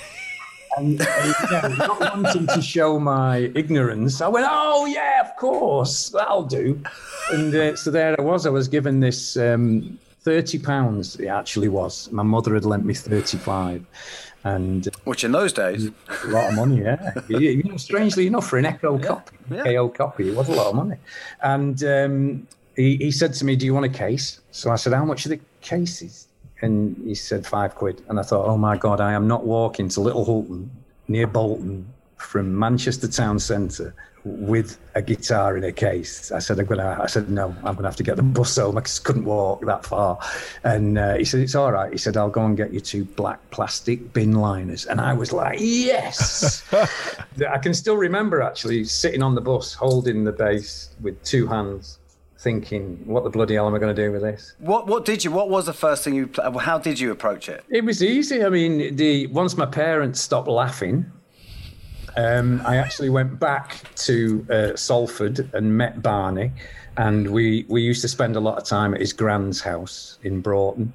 [0.77, 6.07] And, and yeah, not wanting to show my ignorance, I went, Oh, yeah, of course,
[6.11, 6.81] that'll do.
[7.29, 8.45] And uh, so there I was.
[8.45, 12.09] I was given this um, 30 pounds, it actually was.
[12.13, 13.85] My mother had lent me 35.
[14.45, 15.89] And Which in those days,
[16.23, 17.11] a lot of money, yeah.
[17.27, 20.67] You- you know, strangely enough, for an Echo copy, KO copy, it was a lot
[20.67, 20.95] of money.
[21.43, 22.47] And um,
[22.81, 24.41] he, he said to me, Do you want a case?
[24.51, 26.27] So I said, How much are the cases?
[26.61, 28.03] And he said, Five quid.
[28.09, 30.69] And I thought, Oh my God, I am not walking to Little Hulton
[31.07, 36.31] near Bolton from Manchester town centre with a guitar in a case.
[36.31, 36.97] I said, I'm gonna.
[37.01, 38.77] I said, no, I'm gonna have to get the bus home.
[38.77, 40.19] I just couldn't walk that far.
[40.63, 41.91] And uh, he said, it's all right.
[41.91, 44.85] He said, I'll go and get you two black plastic bin liners.
[44.85, 46.63] And I was like, yes.
[47.51, 51.97] I can still remember actually sitting on the bus holding the bass with two hands,
[52.41, 54.55] thinking, what the bloody hell am I going to do with this?
[54.59, 55.31] what what did you?
[55.31, 56.29] What was the first thing you?
[56.59, 57.63] How did you approach it?
[57.69, 58.43] It was easy.
[58.43, 61.05] I mean, the once my parents stopped laughing,
[62.17, 66.51] um, I actually went back to uh, Salford and met Barney,
[66.97, 70.41] and we we used to spend a lot of time at his grand's house in
[70.41, 70.93] Broughton.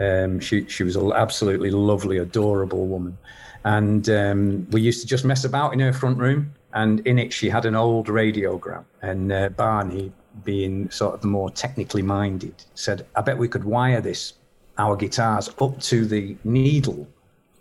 [0.00, 3.16] Um, she she was an absolutely lovely, adorable woman,
[3.64, 6.52] and um, we used to just mess about in her front room.
[6.72, 10.12] And in it, she had an old radiogram, and uh, Barney,
[10.44, 14.34] being sort of the more technically minded, said, "I bet we could wire this
[14.80, 17.06] our guitars up to the needle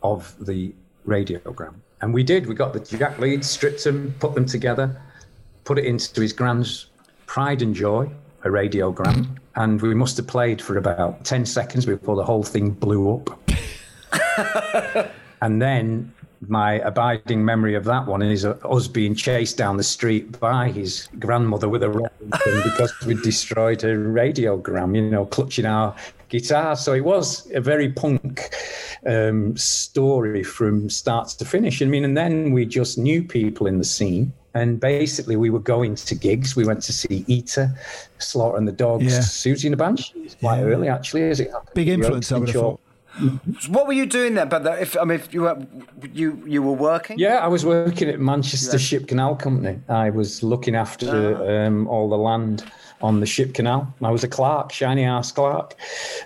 [0.02, 0.74] of the
[1.06, 1.76] radiogram.
[2.02, 2.46] And we did.
[2.48, 5.02] We got the jack leads, stripped them, put them together,
[5.66, 6.88] put it into his grand's
[7.26, 8.10] pride and joy,
[8.46, 9.38] a radiogram.
[9.56, 13.52] And we must have played for about 10 seconds before the whole thing blew up.
[15.42, 16.14] and then
[16.48, 21.10] my abiding memory of that one is us being chased down the street by his
[21.20, 25.96] grandmother with a Remington because we destroyed her radiogram, you know, clutching our
[26.30, 26.76] guitar.
[26.76, 28.54] So it was a very punk
[29.06, 31.82] um, story from start to finish.
[31.82, 34.32] I mean, and then we just knew people in the scene.
[34.56, 36.56] And basically, we were going to gigs.
[36.56, 37.72] We went to see Eater,
[38.18, 39.20] Slaughter and the Dogs, Yeah.
[39.20, 41.70] Siouxsie and the Banshees, quite early, actually, as it happened.
[41.76, 42.80] Big influence, I would have thought.
[43.60, 44.50] So what were you doing then?
[44.50, 45.58] But if I mean, if you were
[46.14, 47.20] you you were working.
[47.20, 49.80] Yeah, I was working at Manchester Ship Canal Company.
[49.90, 52.64] I was looking after um, all the land
[53.02, 53.94] on the ship canal.
[54.02, 55.76] I was a clerk, shiny ass clerk,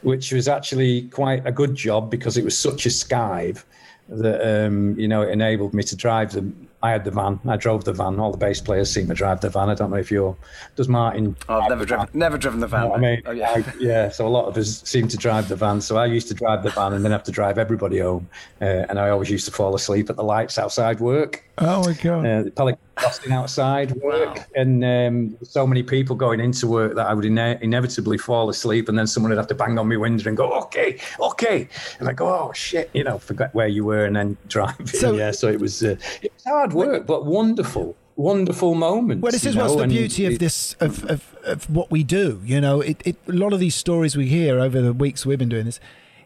[0.01, 3.63] which was actually quite a good job because it was such a skive
[4.09, 6.51] that um, you know it enabled me to drive the.
[6.83, 7.39] I had the van.
[7.47, 8.19] I drove the van.
[8.19, 9.69] All the bass players seem to drive the van.
[9.69, 10.35] I don't know if you're.
[10.75, 11.37] Does Martin?
[11.47, 12.91] Oh, I've never driven never driven the van.
[12.91, 13.51] I mean, oh, yeah.
[13.51, 14.09] I- yeah.
[14.09, 15.79] So a lot of us seem to drive the van.
[15.79, 18.27] So I used to drive the van and then have to drive everybody home.
[18.61, 21.45] Uh, and I always used to fall asleep at the lights outside work.
[21.59, 22.25] Oh my god!
[22.25, 27.05] Uh, the Pelican crossing outside work, and um, so many people going into work that
[27.05, 29.95] I would ine- inevitably fall asleep, and then someone would have to bang on my
[29.97, 31.67] window and go, "Okay, okay,"
[31.99, 34.89] and I go, "Oh shit," you know, forget where you were, and then drive.
[34.89, 39.21] So- yeah, so it was uh, it was hard work, but wonderful, wonderful moments.
[39.21, 41.69] Well, this you is what's know, the and beauty of it- this of, of, of
[41.69, 42.41] what we do.
[42.43, 45.37] You know, it, it a lot of these stories we hear over the weeks we've
[45.37, 45.79] been doing this.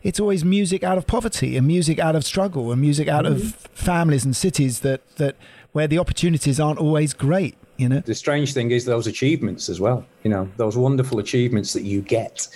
[0.03, 3.55] It's always music out of poverty and music out of struggle and music out of
[3.73, 5.35] families and cities that that
[5.71, 7.55] where the opportunities aren't always great.
[7.77, 7.99] You know.
[7.99, 10.05] The strange thing is those achievements as well.
[10.23, 12.47] You know, those wonderful achievements that you get.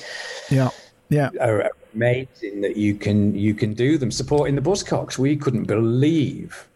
[0.49, 0.69] Yeah.
[1.10, 1.30] Yeah.
[1.39, 4.12] are amazing that you can you can do them.
[4.12, 6.67] Supporting the Buzzcocks, we couldn't believe,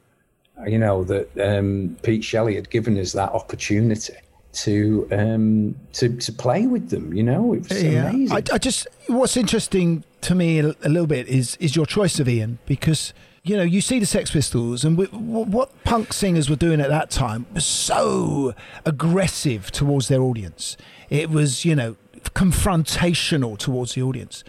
[0.67, 4.13] you know, that um, Pete Shelley had given us that opportunity
[4.56, 7.13] to um, to to play with them.
[7.13, 8.32] You know, it was amazing.
[8.32, 12.20] I, I just what's interesting to me a, a little bit is is your choice
[12.20, 13.13] of Ian because
[13.44, 16.89] you know you see the Sex Pistols and we, what punk singers were doing at
[16.89, 18.54] that time was so
[18.86, 20.78] aggressive towards their audience.
[21.10, 21.98] It was you know
[22.34, 24.44] confrontational towards the audience.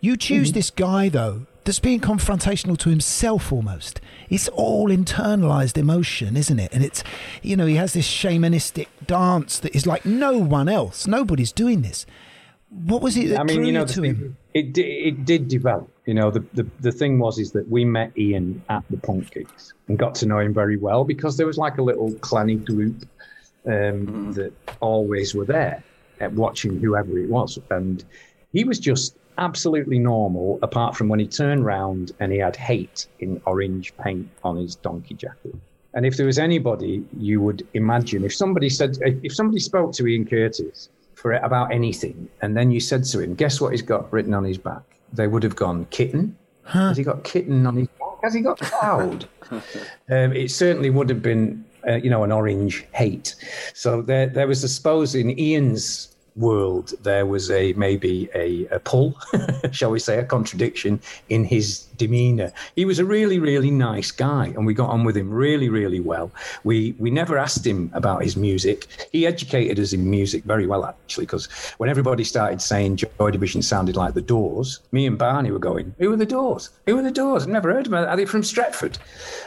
[0.00, 4.00] You choose this guy though that's being confrontational to himself almost.
[4.30, 6.72] It's all internalized emotion, isn't it?
[6.72, 7.04] And it's,
[7.42, 11.06] you know, he has this shamanistic dance that is like no one else.
[11.06, 12.06] Nobody's doing this.
[12.70, 14.36] What was it that I mean, drew you know, you the him?
[14.54, 15.90] It did, it did develop.
[16.06, 19.30] You know, the, the the thing was is that we met Ian at the punk
[19.32, 22.64] gigs and got to know him very well because there was like a little clanny
[22.64, 23.06] group
[23.66, 25.82] um, that always were there.
[26.20, 27.58] at watching whoever it was.
[27.70, 28.04] And
[28.52, 33.06] he was just absolutely normal, apart from when he turned round and he had hate
[33.20, 35.54] in orange paint on his donkey jacket.
[35.94, 40.06] And if there was anybody you would imagine, if somebody said, if somebody spoke to
[40.06, 44.12] Ian Curtis for about anything, and then you said to him, guess what he's got
[44.12, 44.82] written on his back?
[45.12, 46.36] They would have gone, kitten.
[46.64, 48.22] Has he got kitten on his back?
[48.22, 49.26] Has he got cloud?
[49.50, 49.62] um,
[50.08, 53.34] it certainly would have been, uh, you know, an orange hate.
[53.72, 58.78] So there, there was, I suppose, in Ian's world, there was a maybe a, a
[58.78, 59.18] pull,
[59.72, 62.52] shall we say, a contradiction in his demeanor.
[62.74, 66.00] He was a really, really nice guy, and we got on with him really, really
[66.00, 66.30] well.
[66.64, 68.86] We we never asked him about his music.
[69.12, 73.62] He educated us in music very well, actually, because when everybody started saying Joy Division
[73.62, 76.70] sounded like the Doors, me and Barney were going, "Who are the Doors?
[76.86, 77.44] Who are the Doors?
[77.44, 78.08] I've never heard of them.
[78.08, 78.98] Are they from Stretford?"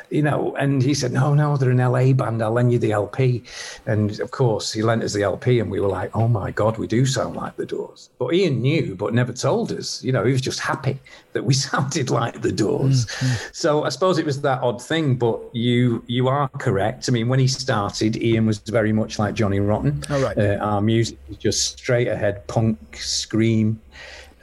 [0.10, 2.42] You know, and he said, "No, no, they're an LA band.
[2.42, 3.44] I'll lend you the LP."
[3.86, 6.78] And of course, he lent us the LP, and we were like, "Oh my God,
[6.78, 10.04] we do sound like the Doors." But Ian knew, but never told us.
[10.04, 11.00] You know, he was just happy
[11.34, 13.10] that we sounded like the Doors.
[13.52, 15.16] So I suppose it was that odd thing.
[15.16, 17.10] But you you are correct.
[17.10, 20.04] I mean, when he started, Ian was very much like Johnny Rotten.
[20.10, 20.38] All right.
[20.38, 23.80] Uh, our music was just straight ahead punk scream,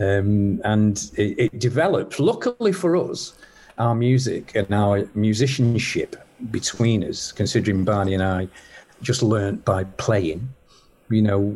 [0.00, 2.20] um, and it, it developed.
[2.20, 3.34] Luckily for us,
[3.78, 6.16] our music and our musicianship
[6.50, 8.48] between us, considering Barney and I
[9.02, 10.48] just learnt by playing,
[11.10, 11.52] you know,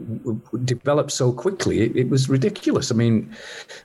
[0.64, 1.80] developed so quickly.
[1.80, 2.90] It, it was ridiculous.
[2.90, 3.34] I mean,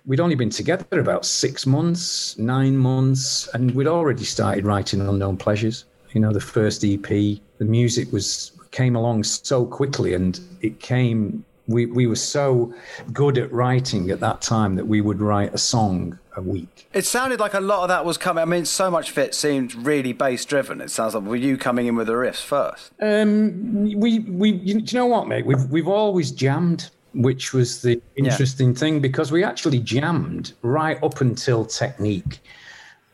[0.05, 5.37] we'd only been together about six months, nine months, and we'd already started writing Unknown
[5.37, 5.85] Pleasures.
[6.13, 11.45] You know, the first EP, the music was came along so quickly, and it came.
[11.67, 12.73] We we were so
[13.11, 16.87] good at writing at that time that we would write a song a week.
[16.93, 18.41] It sounded like a lot of that was coming.
[18.41, 20.81] I mean, so much of it seemed really bass driven.
[20.81, 22.91] It sounds like were you coming in with the riffs first?
[23.01, 25.45] Um, we we you, do you know what, mate?
[25.45, 31.21] We've we've always jammed, which was the interesting thing because we actually jammed right up
[31.21, 32.39] until Technique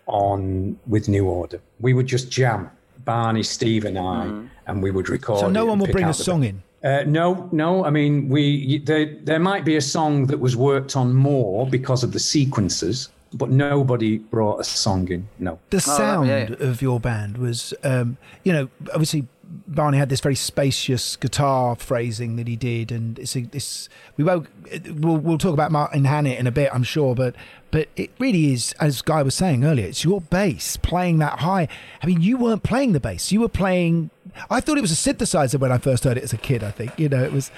[0.08, 1.62] on with New Order.
[1.80, 2.70] We would just jam,
[3.06, 4.30] Barney, Steve, and I,
[4.68, 5.40] and we would record.
[5.40, 6.50] So no one and will bring a song best.
[6.50, 6.64] in.
[6.84, 7.86] Uh, no, no.
[7.86, 12.04] I mean, we there there might be a song that was worked on more because
[12.04, 15.28] of the sequences, but nobody brought a song in.
[15.39, 15.60] No.
[15.70, 19.28] The sound of your band was, um, you know, obviously
[19.68, 24.24] Barney had this very spacious guitar phrasing that he did, and it's, a, it's we
[24.24, 24.48] won't
[25.02, 27.36] we'll, we'll talk about Martin Hannett in a bit, I'm sure, but
[27.72, 31.68] but it really is, as Guy was saying earlier, it's your bass playing that high.
[32.02, 34.10] I mean, you weren't playing the bass; you were playing.
[34.50, 36.64] I thought it was a synthesizer when I first heard it as a kid.
[36.64, 37.52] I think you know it was.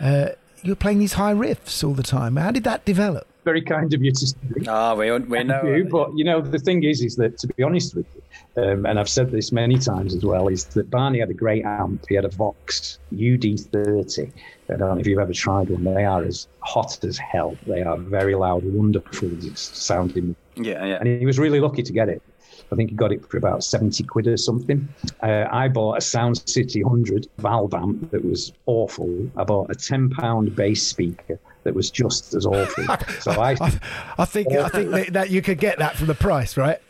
[0.00, 0.30] Uh,
[0.62, 2.36] you were playing these high riffs all the time.
[2.36, 3.26] How did that develop?
[3.44, 4.36] very kind of you to say.
[4.68, 5.62] Ah, we we know.
[5.64, 8.21] you, but you know the thing is, is that to be honest with you,
[8.56, 11.64] um, and I've said this many times as well, is that Barney had a great
[11.64, 12.04] amp.
[12.08, 14.30] He had a Vox AC30.
[14.68, 15.84] I don't know if you've ever tried one.
[15.84, 17.56] They are as hot as hell.
[17.66, 20.36] They are very loud, wonderful sounding.
[20.56, 20.98] Yeah, yeah.
[21.00, 22.22] And he was really lucky to get it.
[22.70, 24.88] I think he got it for about 70 quid or something.
[25.22, 29.30] Uh, I bought a Sound City 100 valve amp that was awful.
[29.36, 32.84] I bought a £10 bass speaker that was just as awful.
[33.20, 33.56] So I,
[34.18, 36.80] I think I think that, that you could get that for the price, right?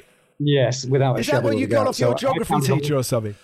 [0.45, 1.87] Yes, without a Is that what you got?
[1.89, 3.35] off your So geography teacher or something?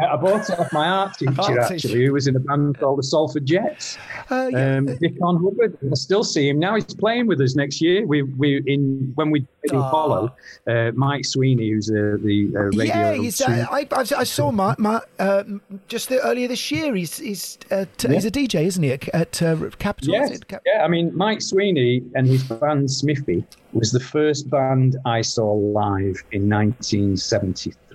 [0.00, 1.74] Uh, I bought it off my art teacher, Art teacher.
[1.74, 3.98] actually, who was in a band called the Salford Jets.
[4.30, 4.76] Uh, yeah.
[4.76, 5.76] um, Dickon Hubbard.
[5.90, 6.74] I still see him now.
[6.76, 8.06] He's playing with us next year.
[8.06, 9.90] We we in when we did in Ah.
[9.90, 10.34] Follow,
[10.68, 12.84] uh, Mike Sweeney, who's uh, the uh, radio.
[12.84, 14.74] Yeah, he's, uh, I, I, I saw my
[15.18, 15.44] uh,
[15.88, 16.94] just the, earlier this year.
[16.94, 18.14] He's he's uh, t- Yeah.
[18.14, 18.92] he's a DJ, isn't he?
[18.92, 20.14] At, at uh, Capital.
[20.14, 20.38] Yes.
[20.44, 20.84] Cap- yeah.
[20.84, 26.22] I mean, Mike Sweeney and his band Smithy was the first band I saw live
[26.32, 27.89] in 1973.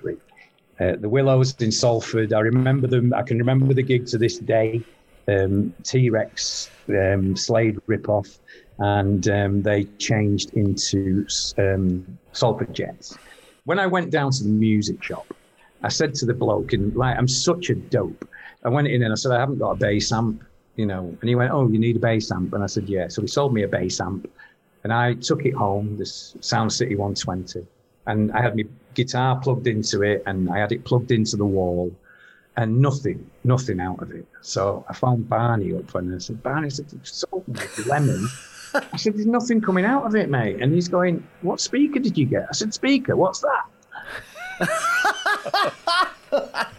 [0.78, 2.32] Uh, the Willows in Salford.
[2.32, 3.14] I remember them.
[3.14, 4.82] I can remember the gig to this day.
[5.28, 8.38] Um, T Rex um, Slade ripoff,
[8.78, 11.26] and um, they changed into
[11.58, 13.16] um, Salford Jets.
[13.64, 15.26] When I went down to the music shop,
[15.82, 18.28] I said to the bloke, and like, I'm such a dope.
[18.64, 20.42] I went in and I said, I haven't got a bass amp,
[20.76, 21.16] you know.
[21.20, 22.52] And he went, Oh, you need a bass amp?
[22.52, 23.08] And I said, Yeah.
[23.08, 24.30] So he sold me a bass amp.
[24.84, 27.66] And I took it home, this Sound City 120.
[28.06, 28.64] And I had my
[28.96, 31.94] guitar plugged into it and I had it plugged into the wall
[32.56, 34.26] and nothing, nothing out of it.
[34.40, 37.44] So I found Barney up and I said, Barney, I said, "You sold
[37.86, 38.26] lemon.
[38.74, 40.60] I said, There's nothing coming out of it, mate.
[40.60, 42.46] And he's going, What speaker did you get?
[42.48, 43.66] I said, Speaker, what's that?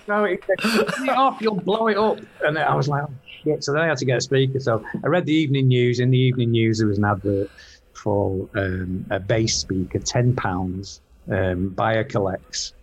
[0.07, 2.19] no, it said, "Turn it off, you'll blow it up.
[2.43, 3.63] And I was like, oh, shit.
[3.63, 4.59] So then I had to get a speaker.
[4.59, 5.99] So I read the evening news.
[5.99, 7.49] In the evening news, there was an advert
[7.93, 10.99] for um, a bass speaker, £10,
[11.31, 12.73] um, buyer collects.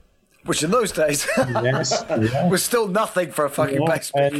[0.46, 2.48] Which in those days yes, yeah.
[2.48, 4.30] was still nothing for a fucking Yeah, bass player.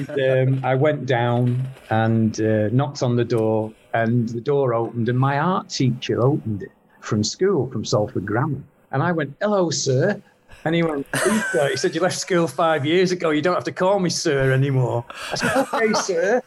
[0.42, 5.08] And um, I went down and uh, knocked on the door, and the door opened,
[5.08, 8.62] and my art teacher opened it from school, from Salford Grammar.
[8.92, 10.20] And I went, "Hello, sir."
[10.66, 13.30] And he went, "Peter," he said, "You left school five years ago.
[13.30, 16.42] You don't have to call me sir anymore." I said, "Okay, sir."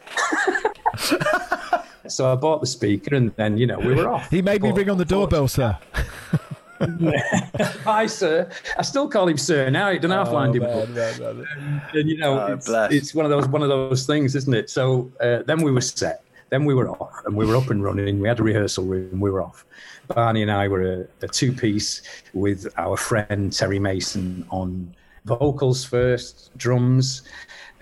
[2.07, 4.29] so I bought the speaker, and then you know we were off.
[4.29, 5.77] He made me ring on the doorbell, sir.
[7.83, 8.49] Hi, sir.
[8.77, 9.91] I still call him sir now.
[9.97, 11.81] Don't have to Oh, wind him man, man, man.
[11.93, 14.69] And, you know, Oh, it's, it's one of those one of those things, isn't it?
[14.69, 16.23] So uh, then we were set.
[16.49, 18.19] Then we were off, and we were up and running.
[18.21, 19.19] We had a rehearsal room.
[19.19, 19.65] We were off.
[20.07, 22.01] Barney and I were a, a two-piece
[22.33, 27.23] with our friend Terry Mason on vocals first, drums,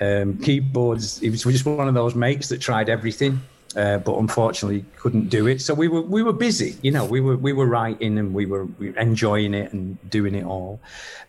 [0.02, 1.22] um, keyboards.
[1.22, 3.40] It was just one of those mates that tried everything.
[3.76, 5.60] Uh, but unfortunately couldn't do it.
[5.60, 7.04] So we were we were busy, you know.
[7.04, 10.46] We were we were writing and we were, we were enjoying it and doing it
[10.46, 10.80] all.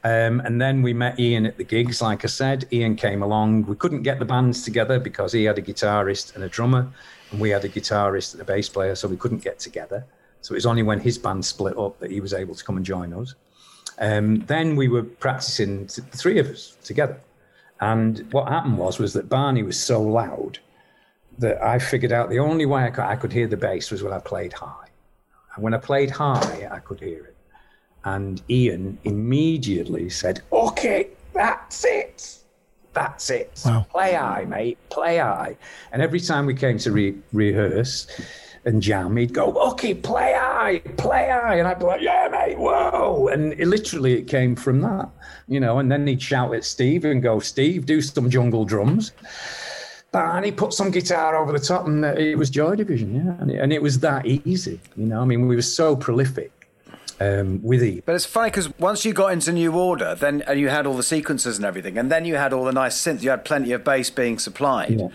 [0.05, 2.01] Um, and then we met Ian at the gigs.
[2.01, 3.67] Like I said, Ian came along.
[3.67, 6.89] We couldn't get the bands together because he had a guitarist and a drummer,
[7.33, 10.07] and we had a guitarist and a bass player, so we couldn't get together.
[10.43, 12.77] So it was only when his band split up that he was able to come
[12.77, 13.35] and join us.
[13.99, 17.19] Um, then we were practicing the three of us together.
[17.81, 20.61] And what happened was was that Barney was so loud
[21.39, 24.03] that I figured out the only way I could, I could hear the bass was
[24.03, 24.89] when I played high.
[25.55, 27.37] And when I played high, I could hear it.
[28.05, 32.39] And Ian immediately said, "Okay, that's it,
[32.93, 33.61] that's it.
[33.65, 33.85] Wow.
[33.91, 34.79] Play high, mate.
[34.91, 35.57] Play high."
[35.93, 38.07] And every time we came to re- rehearse
[38.65, 42.59] and jam, he'd go, "Okay, play high, play high," and I'd be like, "Yeah, mate,
[42.59, 45.09] whoa!" And it, literally, it came from that,
[45.49, 45.81] you know.
[45.81, 49.13] And then he'd shout at Steve and go, "Steve, do some jungle drums."
[50.13, 53.37] And he put some guitar over the top, and uh, it was Joy Division, yeah.
[53.39, 55.21] And it, and it was that easy, you know.
[55.21, 56.53] I mean, we were so prolific
[57.21, 58.07] um, with it.
[58.07, 60.97] But it's funny because once you got into New Order, then and you had all
[60.97, 63.23] the sequences and everything, and then you had all the nice synth.
[63.23, 65.01] You had plenty of bass being supplied.
[65.01, 65.09] Yeah.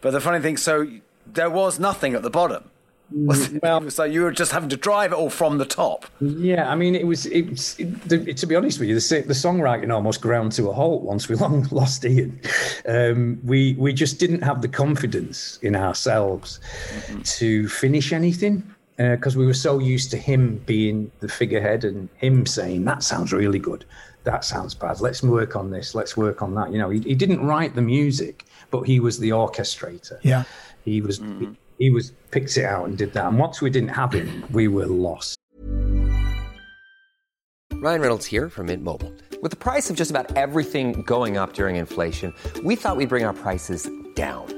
[0.00, 0.88] But the funny thing, so
[1.24, 2.70] there was nothing at the bottom.
[3.10, 3.50] Was?
[3.62, 6.06] Well- it was you were just having to drive it all from the top.
[6.20, 7.26] Yeah, I mean, it was.
[7.26, 10.68] It, was- it, the, to be honest with you, the, the songwriting almost ground to
[10.68, 12.40] a halt once we long lost Ian.
[12.86, 16.60] Um, we we just didn't have the confidence in ourselves
[17.06, 17.22] mm-hmm.
[17.22, 18.62] to finish anything
[18.98, 23.02] uh, because we were so used to him being the figurehead and him saying that
[23.02, 23.84] sounds really good,
[24.24, 25.00] that sounds bad.
[25.00, 25.94] Let's work on this.
[25.94, 26.72] Let's work on that.
[26.72, 30.18] You know, he, he didn't write the music, but he was the orchestrator.
[30.22, 30.44] Yeah.
[30.84, 31.18] He was.
[31.18, 31.52] He, mm-hmm.
[31.78, 33.26] He was picked it out and did that.
[33.26, 35.38] And once we didn't have him, we were lost.
[37.80, 39.12] Ryan Reynolds here from Mint Mobile.
[39.40, 43.24] With the price of just about everything going up during inflation, we thought we'd bring
[43.24, 44.57] our prices down.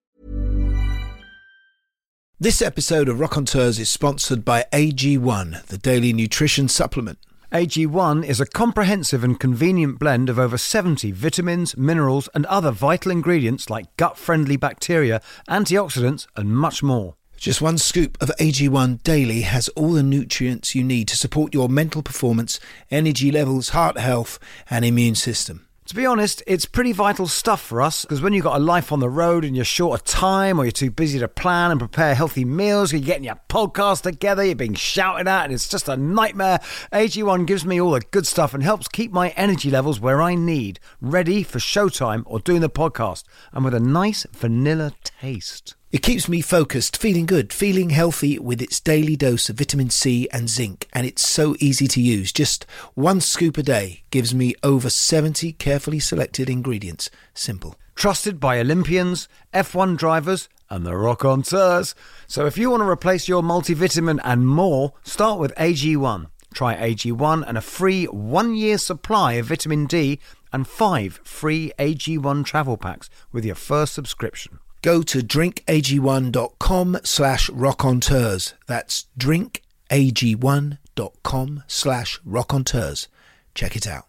[2.41, 7.19] This episode of Rockonteurs is sponsored by AG1, the daily nutrition supplement.
[7.51, 13.11] AG1 is a comprehensive and convenient blend of over 70 vitamins, minerals, and other vital
[13.11, 17.13] ingredients like gut friendly bacteria, antioxidants, and much more.
[17.37, 21.69] Just one scoop of AG1 daily has all the nutrients you need to support your
[21.69, 25.67] mental performance, energy levels, heart health, and immune system.
[25.91, 28.93] To be honest, it's pretty vital stuff for us because when you've got a life
[28.93, 31.81] on the road and you're short of time or you're too busy to plan and
[31.81, 35.89] prepare healthy meals, you're getting your podcast together, you're being shouted at, and it's just
[35.89, 36.59] a nightmare.
[36.93, 40.33] AG1 gives me all the good stuff and helps keep my energy levels where I
[40.33, 45.75] need, ready for showtime or doing the podcast, and with a nice vanilla taste.
[45.91, 50.25] It keeps me focused, feeling good, feeling healthy with its daily dose of vitamin C
[50.31, 52.31] and zinc, and it's so easy to use.
[52.31, 57.09] Just one scoop a day gives me over 70 carefully selected ingredients.
[57.33, 57.75] Simple.
[57.93, 61.93] Trusted by Olympians, F1 drivers, and the rock-on-teurs.
[62.25, 66.27] So if you want to replace your multivitamin and more, start with AG1.
[66.53, 70.21] Try AG1 and a free one-year supply of vitamin D
[70.53, 74.60] and five free AG1 travel packs with your first subscription.
[74.81, 78.53] Go to drinkag1.com slash rockonteurs.
[78.65, 83.07] That's drinkag1.com slash rockonteurs.
[83.53, 84.05] Check it out.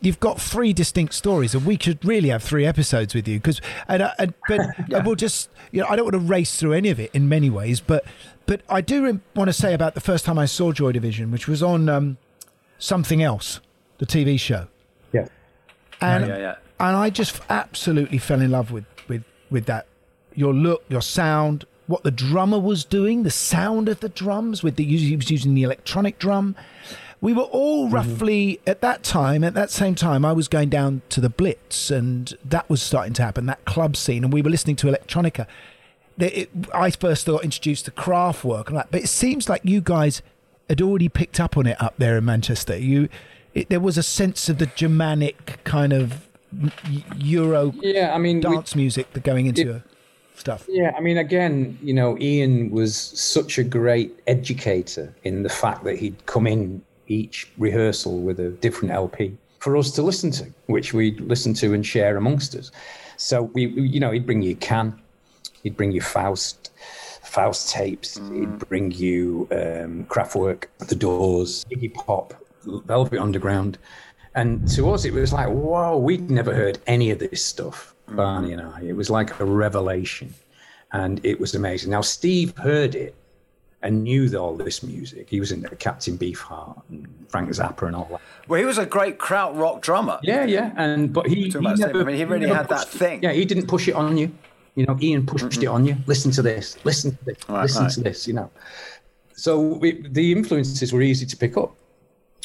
[0.00, 3.38] You've got three distinct stories, and we could really have three episodes with you.
[3.38, 4.60] Because, and, uh, and but
[5.04, 7.50] we'll just, you know, I don't want to race through any of it in many
[7.50, 8.04] ways, but
[8.46, 11.30] but I do rem- want to say about the first time I saw Joy Division,
[11.30, 12.16] which was on um,
[12.78, 13.60] something else,
[13.98, 14.66] the TV show.
[15.12, 15.28] Yeah.
[16.00, 16.54] And yeah, yeah.
[16.80, 18.84] and I just absolutely fell in love with
[19.52, 19.86] with that.
[20.34, 24.76] Your look, your sound, what the drummer was doing, the sound of the drums with
[24.76, 26.56] the he was using the electronic drum.
[27.20, 27.94] We were all mm-hmm.
[27.94, 31.90] roughly at that time, at that same time, I was going down to the Blitz,
[31.90, 35.46] and that was starting to happen, that club scene, and we were listening to electronica.
[36.18, 40.22] It, I first got introduced to Kraftwerk and that, but it seems like you guys
[40.68, 42.76] had already picked up on it up there in Manchester.
[42.76, 43.08] You,
[43.54, 46.28] it, there was a sense of the Germanic kind of
[47.18, 49.84] Euro Yeah, I mean, we- dance music that going into your
[50.34, 50.66] stuff.
[50.68, 55.84] Yeah, I mean, again, you know, Ian was such a great educator in the fact
[55.84, 60.46] that he'd come in each rehearsal with a different LP for us to listen to,
[60.66, 62.70] which we'd listen to and share amongst us.
[63.16, 65.00] So we, we- you know, he'd bring you Can,
[65.62, 66.70] he'd bring you Faust,
[67.22, 72.34] Faust tapes, he'd bring you um, Kraftwerk, The Doors, Iggy Pop,
[72.64, 73.78] Velvet Underground.
[74.34, 78.16] And to us, it was like, whoa, we'd never heard any of this stuff, mm.
[78.16, 78.82] Barney and I.
[78.82, 80.34] It was like a revelation.
[80.92, 81.90] And it was amazing.
[81.90, 83.14] Now, Steve heard it
[83.82, 85.28] and knew all this music.
[85.28, 88.20] He was into Captain Beefheart and Frank Zappa and all that.
[88.48, 90.20] Well, he was a great kraut rock drummer.
[90.22, 90.72] Yeah, yeah.
[90.76, 91.74] And but he, he Steve, I
[92.04, 93.22] mean, he really never had that thing.
[93.22, 94.32] Yeah, he didn't push it on you.
[94.74, 95.96] You know, Ian pushed it on you.
[96.06, 96.82] Listen to this.
[96.84, 97.36] Listen to this.
[97.48, 97.92] Right, listen right.
[97.92, 98.26] to this.
[98.26, 98.50] You know.
[99.34, 101.74] So it, the influences were easy to pick up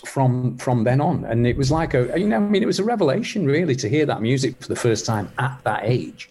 [0.05, 2.79] from from then on, and it was like a you know I mean it was
[2.79, 6.29] a revelation really to hear that music for the first time at that age,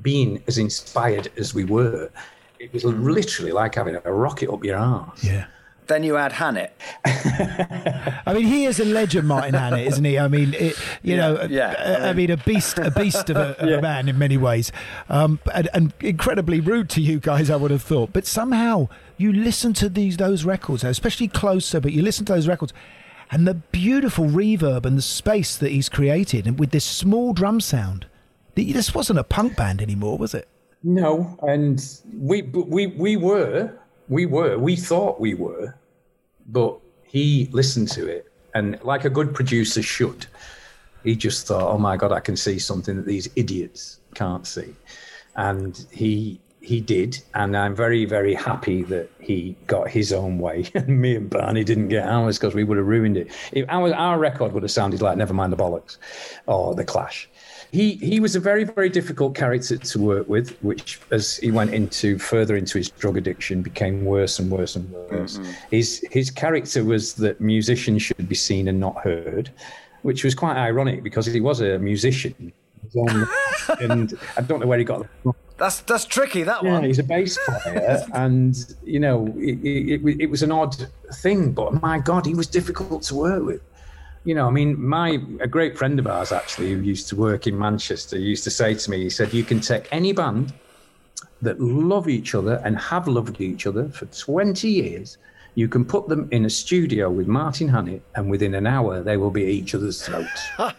[0.00, 2.10] being as inspired as we were.
[2.58, 5.24] It was literally like having a rocket up your arse.
[5.24, 5.46] Yeah.
[5.90, 6.72] Then you add Hannett.
[7.04, 10.20] I mean, he is a legend, Martin Hannett, isn't he?
[10.20, 11.98] I mean, it, you know, yeah.
[12.04, 14.70] I, I mean, a beast, a beast of a, of a man in many ways,
[15.08, 18.12] um, and, and incredibly rude to you guys, I would have thought.
[18.12, 18.86] But somehow
[19.16, 22.72] you listen to these those records, especially closer, but you listen to those records,
[23.30, 27.60] and the beautiful reverb and the space that he's created, and with this small drum
[27.60, 28.06] sound.
[28.54, 30.46] This wasn't a punk band anymore, was it?
[30.82, 33.72] No, and we we we were
[34.08, 35.74] we were we thought we were,
[36.48, 40.26] but he listened to it and like a good producer should,
[41.04, 44.74] he just thought, oh my god, I can see something that these idiots can't see,
[45.36, 50.70] and he he did, and I'm very very happy that he got his own way,
[50.74, 53.32] and me and Barney didn't get ours because we would have ruined it.
[53.50, 55.96] If our our record would have sounded like "Never Mind the Bollocks,
[56.46, 57.28] or The Clash.
[57.72, 61.74] He he was a very very difficult character to work with, which as he went
[61.74, 65.38] into further into his drug addiction became worse and worse and worse.
[65.38, 65.50] Mm-hmm.
[65.72, 69.50] His his character was that musicians should be seen and not heard,
[70.02, 72.52] which was quite ironic because he was a musician,
[73.80, 75.06] and I don't know where he got.
[75.60, 76.42] That That's that's tricky.
[76.42, 76.66] That one.
[76.66, 76.84] yeah, one.
[76.84, 80.74] he's a bass player, and you know, it, it, it, it was an odd
[81.16, 83.60] thing, but my God, he was difficult to work with.
[84.24, 87.46] You know, I mean, my a great friend of ours actually, who used to work
[87.46, 90.54] in Manchester, used to say to me, he said, "You can take any band
[91.42, 95.18] that love each other and have loved each other for 20 years."
[95.56, 99.18] You can put them in a studio with Martin Hannett, and within an hour, they
[99.18, 100.48] will be at each other's throats.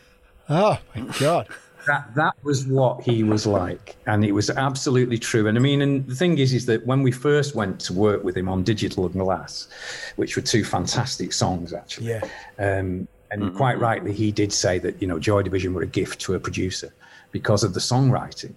[0.50, 1.48] Oh my god!
[1.88, 5.48] That that was what he was like and it was absolutely true.
[5.48, 8.24] And i mean and the thing is is that when we first went to work
[8.24, 9.68] with him on digital and glass
[10.16, 12.22] which were two fantastic songs actually Yeah.
[12.60, 16.20] um, and quite rightly he did say that you know joy division were a gift
[16.22, 16.94] to a producer
[17.32, 18.54] because of the songwriting.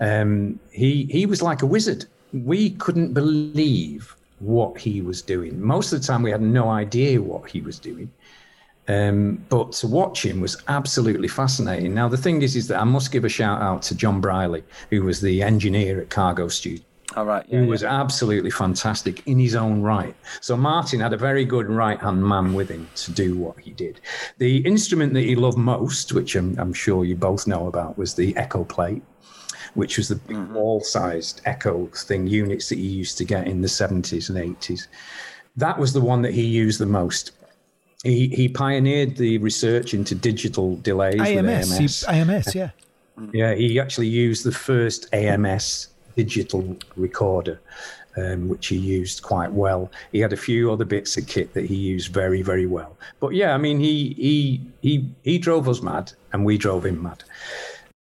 [0.00, 2.06] Um, he he was like a wizard.
[2.32, 5.60] We couldn't believe what he was doing.
[5.60, 8.10] Most of the time we had no idea what he was doing
[8.88, 11.94] um, but to watch him was absolutely fascinating.
[11.94, 14.62] Now, the thing is, is that I must give a shout out to John Brierley,
[14.90, 16.84] who was the engineer at Cargo Studio.
[17.16, 17.46] All right.
[17.48, 20.16] who was absolutely fantastic in his own right.
[20.40, 23.70] So Martin had a very good right hand man with him to do what he
[23.70, 24.00] did.
[24.38, 28.14] The instrument that he loved most, which I'm, I'm sure you both know about, was
[28.14, 29.02] the echo plate,
[29.74, 33.60] which was the big wall sized echo thing, units that he used to get in
[33.60, 34.88] the 70s and 80s.
[35.56, 37.30] That was the one that he used the most.
[38.04, 42.00] He, he pioneered the research into digital delays with AMS, AMS.
[42.02, 42.70] he- AMS, yeah.
[43.32, 47.60] Yeah, he actually used the first AMS digital recorder,
[48.16, 49.90] um, which he used quite well.
[50.12, 52.96] He had a few other bits of kit that he used very, very well.
[53.20, 57.02] But yeah, I mean, he he he he drove us mad, and we drove him
[57.02, 57.22] mad.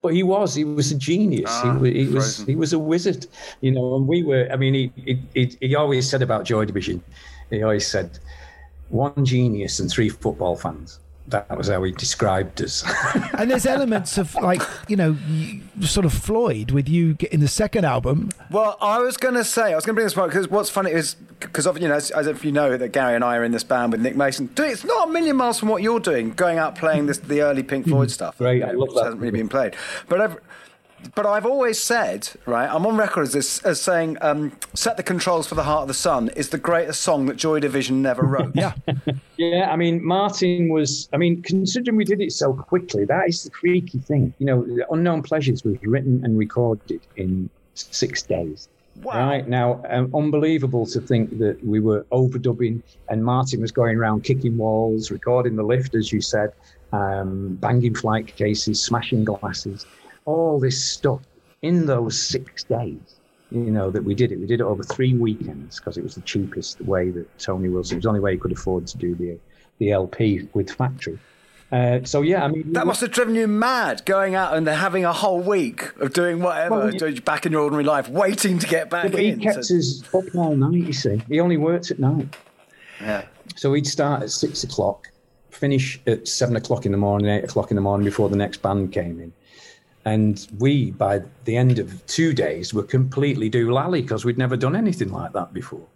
[0.01, 1.49] But he was, he was a genius.
[1.51, 2.45] Ah, he, he was, frozen.
[2.47, 3.25] he was a wizard,
[3.61, 3.95] you know.
[3.95, 4.47] And we were.
[4.51, 7.01] I mean, he, he, he, he always said about Joy Division.
[7.49, 8.19] He always said,
[8.89, 10.99] one genius and three football fans.
[11.27, 12.83] That was how he described us.
[13.33, 15.17] and there's elements of like you know
[15.81, 18.29] sort of Floyd with you getting the second album.
[18.51, 20.69] Well, I was going to say, I was going to bring this up because what's
[20.69, 23.43] funny is because you know, as, as if you know that Gary and I are
[23.43, 24.47] in this band with Nick Mason.
[24.47, 27.41] Dude, It's not a million miles from what you're doing, going out playing this the
[27.41, 27.91] early Pink hmm.
[27.91, 28.37] Floyd stuff.
[28.37, 29.05] Great, I love which that.
[29.05, 29.75] hasn't really been played,
[30.07, 30.21] but.
[30.21, 30.37] I've,
[31.13, 35.03] but I've always said, right, I'm on record as this as saying, um, "Set the
[35.03, 38.23] Controls for the Heart of the Sun" is the greatest song that Joy Division never
[38.23, 38.51] wrote.
[38.55, 38.73] yeah,
[39.37, 41.09] Yeah, I mean, Martin was.
[41.13, 44.33] I mean, considering we did it so quickly, that is the freaky thing.
[44.39, 48.69] You know, Unknown Pleasures was written and recorded in six days.
[49.03, 49.27] Wow.
[49.27, 54.23] Right now, um, unbelievable to think that we were overdubbing, and Martin was going around
[54.23, 56.53] kicking walls, recording the lift, as you said,
[56.93, 59.85] um, banging flight cases, smashing glasses,
[60.25, 61.21] all this stuff
[61.61, 63.15] in those six days.
[63.51, 64.39] You know that we did it.
[64.39, 67.95] We did it over three weekends because it was the cheapest way that Tony Wilson.
[67.95, 69.37] It was the only way he could afford to do the
[69.77, 71.19] the LP with Factory.
[71.71, 75.03] Uh, so yeah, I mean That must have driven you mad, going out and having
[75.03, 78.89] a whole week of doing whatever, Well, back in your ordinary life, waiting to get
[78.89, 79.39] back Yeah, but he in.
[79.39, 81.21] kept So- us up all night, you see.
[81.27, 82.35] He only worked at night.
[83.01, 83.25] Yeah.
[83.55, 85.07] So he'd start at six o'clock,
[85.49, 88.61] finish at seven o'clock in the morning, eight o'clock in the morning before the next
[88.61, 89.33] band came in.
[90.05, 94.75] And we, by the end of two days, were completely doolally because we'd never done
[94.75, 95.87] anything like that before.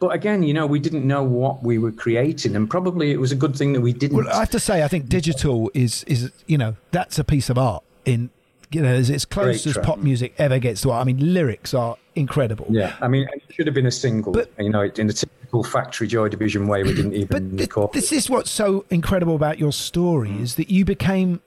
[0.00, 3.32] But again, you know, we didn't know what we were creating, and probably it was
[3.32, 4.16] a good thing that we didn't.
[4.16, 7.50] Well, I have to say, I think digital is is you know that's a piece
[7.50, 8.30] of art in
[8.70, 11.02] you know as, as close as pop music ever gets to art.
[11.02, 12.64] I mean, lyrics are incredible.
[12.70, 14.34] Yeah, I mean, it should have been a single.
[14.58, 17.92] you know, in the typical Factory Joy Division way, we didn't even record.
[17.92, 20.40] This is what's so incredible about your story mm.
[20.40, 21.42] is that you became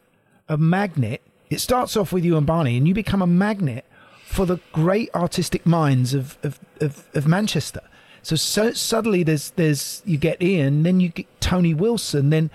[0.47, 1.23] a magnet.
[1.53, 3.85] It starts off with you and Barney, and you become a magnet
[4.25, 7.81] for the great artistic minds of of, of, of Manchester.
[8.23, 12.49] So, so suddenly there's there's you get Ian, then you get Tony Wilson, then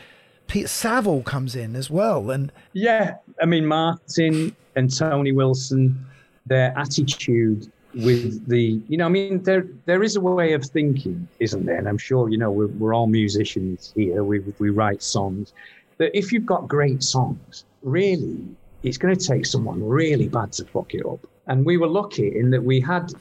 [0.47, 6.07] Peter Saville comes in as well, and Yeah, I mean Martin and Tony Wilson,
[6.47, 11.29] their attitude with the, you know, I mean there there is a way of thinking,
[11.39, 11.77] isn't there?
[11.77, 14.25] And I'm sure you know we're, we're all musicians here.
[14.25, 15.53] We we write songs.
[15.99, 18.47] That if you've got great songs, really,
[18.83, 21.21] it's going to take someone really bad to fuck it up.
[21.47, 23.13] And we were lucky in that we had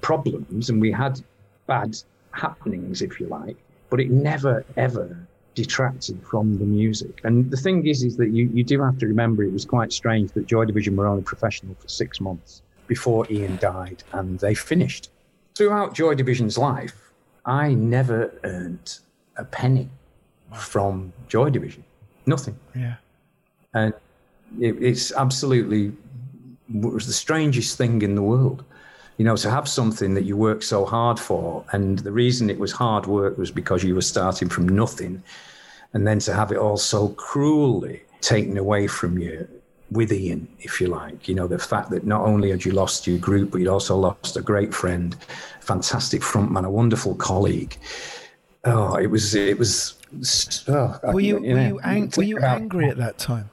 [0.00, 1.20] problems and we had
[1.66, 1.96] bad
[2.32, 3.56] happenings, if you like,
[3.90, 5.16] but it never ever
[5.54, 7.20] detracted from the music.
[7.24, 9.92] And the thing is, is that you, you do have to remember it was quite
[9.92, 14.54] strange that Joy Division were only professional for six months before Ian died and they
[14.54, 15.10] finished.
[15.54, 17.10] Throughout Joy Division's life,
[17.46, 18.98] I never earned
[19.36, 19.88] a penny
[20.54, 21.84] from Joy Division.
[22.26, 22.58] Nothing.
[22.74, 22.96] yeah.
[23.72, 23.94] And
[24.60, 25.92] it, it's absolutely
[26.74, 28.64] it was the strangest thing in the world.
[29.18, 32.58] You know, to have something that you work so hard for, and the reason it
[32.58, 35.22] was hard work was because you were starting from nothing,
[35.94, 39.48] and then to have it all so cruelly taken away from you
[39.90, 41.28] with Ian, if you like.
[41.28, 43.96] You know, the fact that not only had you lost your group, but you'd also
[43.96, 45.16] lost a great friend,
[45.60, 47.78] fantastic frontman, a wonderful colleague.
[48.64, 49.94] Oh, it was, it was.
[50.68, 53.48] Oh, were you you were you, ang- were you angry at that time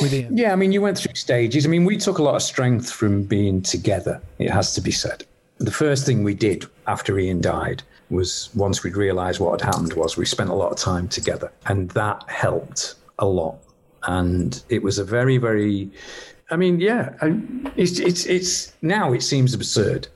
[0.00, 0.36] with Ian?
[0.36, 1.66] yeah, I mean, you went through stages.
[1.66, 4.90] I mean, we took a lot of strength from being together, it has to be
[4.90, 5.24] said.
[5.58, 9.94] The first thing we did after Ian died was once we'd realised what had happened
[9.94, 13.58] was we spent a lot of time together and that helped a lot.
[14.04, 15.90] And it was a very, very,
[16.50, 17.14] I mean, yeah,
[17.76, 20.08] it's, it's, it's now it seems absurd.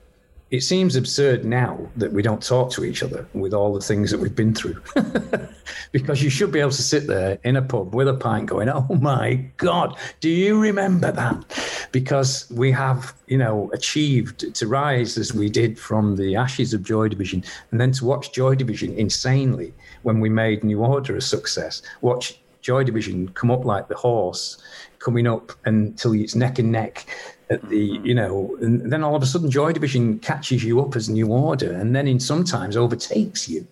[0.49, 4.11] It seems absurd now that we don't talk to each other with all the things
[4.11, 4.81] that we've been through.
[5.91, 8.69] because you should be able to sit there in a pub with a pint going,
[8.69, 11.89] oh my God, do you remember that?
[11.91, 16.81] Because we have, you know, achieved to rise as we did from the ashes of
[16.81, 19.73] Joy Division and then to watch Joy Division insanely
[20.03, 21.81] when we made New Order a success.
[21.99, 24.57] Watch Joy Division come up like the horse
[24.99, 27.05] coming up until it's neck and neck
[27.49, 28.05] at the mm-hmm.
[28.05, 31.27] you know and then all of a sudden joy division catches you up as new
[31.27, 33.65] order and then in sometimes overtakes you.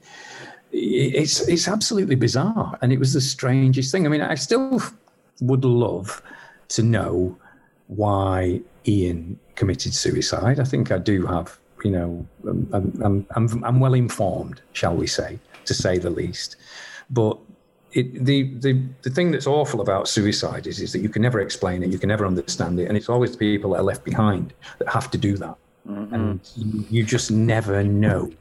[0.72, 4.06] It's it's absolutely bizarre and it was the strangest thing.
[4.06, 4.82] I mean i still
[5.42, 6.22] would love
[6.70, 7.38] to know
[7.88, 10.58] why ian committed suicide.
[10.58, 15.08] I think i do have you know i'm i'm i'm, I'm well informed shall we
[15.08, 16.56] say to say the least.
[17.10, 17.38] But
[17.96, 21.40] it, the, the the thing that's awful about suicide is is that you can never
[21.40, 24.04] explain it, you can never understand it, and it's always the people that are left
[24.04, 25.56] behind that have to do that,
[26.12, 26.42] and
[26.92, 28.32] you, just never know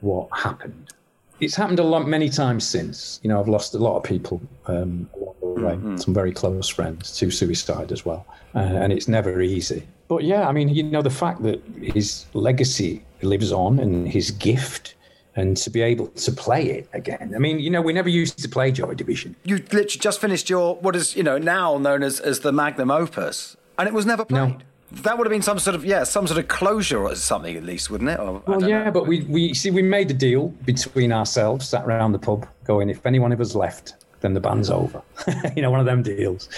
[0.00, 0.92] what happened.
[1.40, 3.20] It's happened a lot, many times since.
[3.22, 5.96] You know, I've lost a lot of people um, along the way.
[5.96, 9.86] Some very close friends to suicide as well, uh, and it's never easy.
[10.08, 14.30] But yeah, I mean, you know, the fact that his legacy lives on and his
[14.30, 14.94] gift.
[15.38, 17.32] And to be able to play it again.
[17.34, 19.36] I mean, you know, we never used to play Joy Division.
[19.44, 22.90] You literally just finished your what is you know now known as as the magnum
[22.90, 24.64] opus, and it was never played.
[24.90, 27.62] That would have been some sort of yeah, some sort of closure or something at
[27.62, 28.18] least, wouldn't it?
[28.18, 28.90] Or, Well, yeah, know.
[28.90, 32.88] but we, we see we made a deal between ourselves, sat around the pub, going,
[32.88, 35.02] if anyone of us left, then the band's over.
[35.56, 36.48] you know, one of them deals.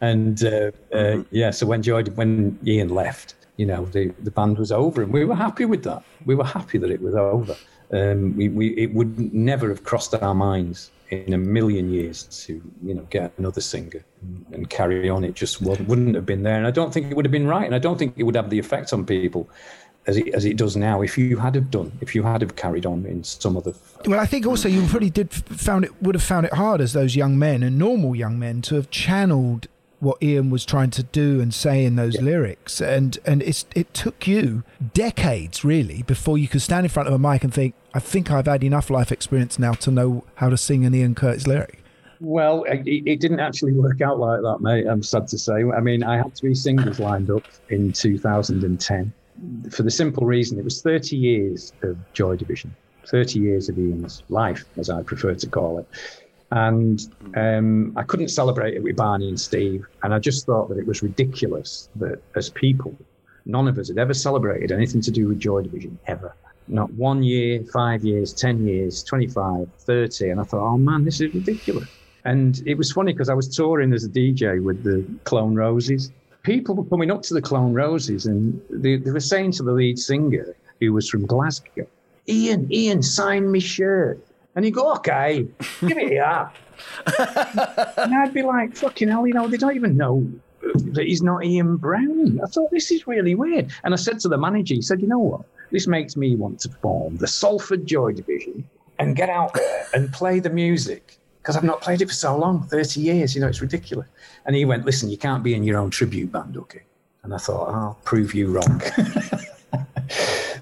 [0.00, 4.58] And uh, uh, yeah, so when Joy, when Ian left, you know, the, the band
[4.58, 6.02] was over, and we were happy with that.
[6.24, 7.56] We were happy that it was over.
[7.92, 12.62] Um, we, we it would never have crossed our minds in a million years to
[12.82, 14.04] you know get another singer
[14.52, 15.24] and carry on.
[15.24, 17.66] It just wouldn't have been there, and I don't think it would have been right,
[17.66, 19.48] and I don't think it would have the effect on people
[20.06, 21.02] as it as it does now.
[21.02, 23.74] If you had have done, if you had have carried on in some other
[24.06, 26.92] Well, I think also you probably did found it would have found it hard as
[26.92, 29.66] those young men and normal young men to have channeled
[30.00, 33.92] what Ian was trying to do and say in those lyrics, and and it's it
[33.94, 37.74] took you decades really before you could stand in front of a mic and think,
[37.94, 41.14] I think I've had enough life experience now to know how to sing an Ian
[41.14, 41.78] Curtis lyric.
[42.20, 44.86] Well, it, it didn't actually work out like that, mate.
[44.86, 45.64] I'm sad to say.
[45.64, 49.12] I mean, I had three singles lined up in 2010
[49.70, 52.74] for the simple reason it was 30 years of Joy Division,
[53.06, 55.88] 30 years of Ian's life, as I prefer to call it.
[56.50, 57.00] And
[57.36, 59.82] um, I couldn't celebrate it with Barney and Steve.
[60.02, 62.96] And I just thought that it was ridiculous that as people,
[63.46, 66.34] none of us had ever celebrated anything to do with Joy Division, ever.
[66.66, 70.30] Not one year, five years, 10 years, 25, 30.
[70.30, 71.88] And I thought, oh man, this is ridiculous.
[72.24, 76.12] And it was funny because I was touring as a DJ with the Clone Roses.
[76.44, 79.72] People were coming up to the Clone Roses and they, they were saying to the
[79.72, 81.86] lead singer, who was from Glasgow,
[82.28, 84.20] Ian, Ian, sign me shirt.
[84.54, 85.46] And he'd go, okay,
[85.80, 86.50] give it here.
[87.18, 90.26] and I'd be like, fucking hell, you know, they don't even know
[90.92, 92.40] that he's not Ian Brown.
[92.42, 93.70] I thought, this is really weird.
[93.84, 95.42] And I said to the manager, he said, you know what?
[95.70, 100.12] This makes me want to form the Salford Joy Division and get out there and
[100.12, 103.34] play the music because I've not played it for so long 30 years.
[103.34, 104.08] You know, it's ridiculous.
[104.44, 106.82] And he went, listen, you can't be in your own tribute band, okay?
[107.22, 108.82] And I thought, I'll prove you wrong.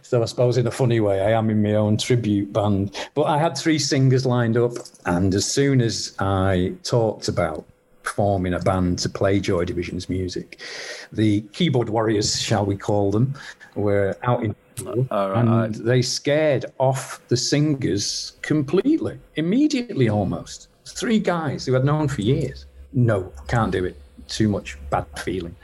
[0.08, 2.96] So I suppose in a funny way, I am in my own tribute band.
[3.12, 4.72] But I had three singers lined up,
[5.04, 7.66] and as soon as I talked about
[8.04, 10.60] forming a band to play Joy Division's music,
[11.12, 13.34] the keyboard warriors, shall we call them,
[13.74, 14.56] were out in
[15.10, 20.68] and they scared off the singers completely, immediately almost.
[20.86, 22.64] Three guys who I'd known for years.
[22.94, 24.00] No, can't do it.
[24.26, 25.54] Too much bad feeling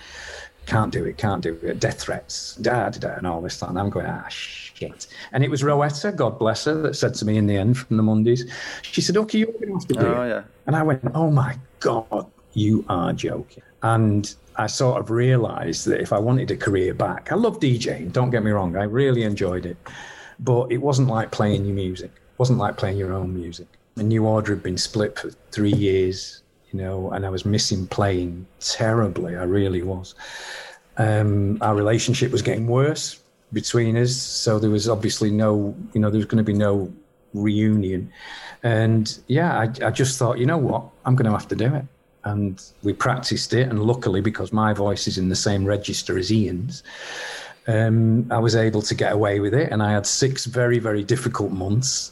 [0.67, 3.61] can't do it, can't do it, death threats, da da da, and all this.
[3.62, 5.07] And I'm going, ah, shit.
[5.33, 7.97] And it was Rowetta, God bless her, that said to me in the end from
[7.97, 8.51] the Mondays,
[8.83, 10.29] she said, okay, you're going to have to do Oh, it.
[10.29, 10.43] yeah.
[10.67, 13.62] And I went, oh my God, you are joking.
[13.83, 18.12] And I sort of realized that if I wanted a career back, I love DJing,
[18.12, 19.77] don't get me wrong, I really enjoyed it.
[20.41, 23.67] But it wasn't like playing your music, it wasn't like playing your own music.
[23.97, 26.43] The New Order had been split for three years,
[26.75, 29.37] you know, and I was missing playing terribly.
[29.37, 30.16] I really was.
[30.97, 33.20] Um, our relationship was getting worse
[33.53, 36.93] between us, so there was obviously no, you know, there was going to be no
[37.33, 38.12] reunion.
[38.64, 41.72] And yeah, I, I just thought, you know what, I'm going to have to do
[41.72, 41.85] it.
[42.25, 46.33] And we practiced it, and luckily, because my voice is in the same register as
[46.33, 46.83] Ian's,
[47.68, 49.70] um, I was able to get away with it.
[49.70, 52.11] And I had six very, very difficult months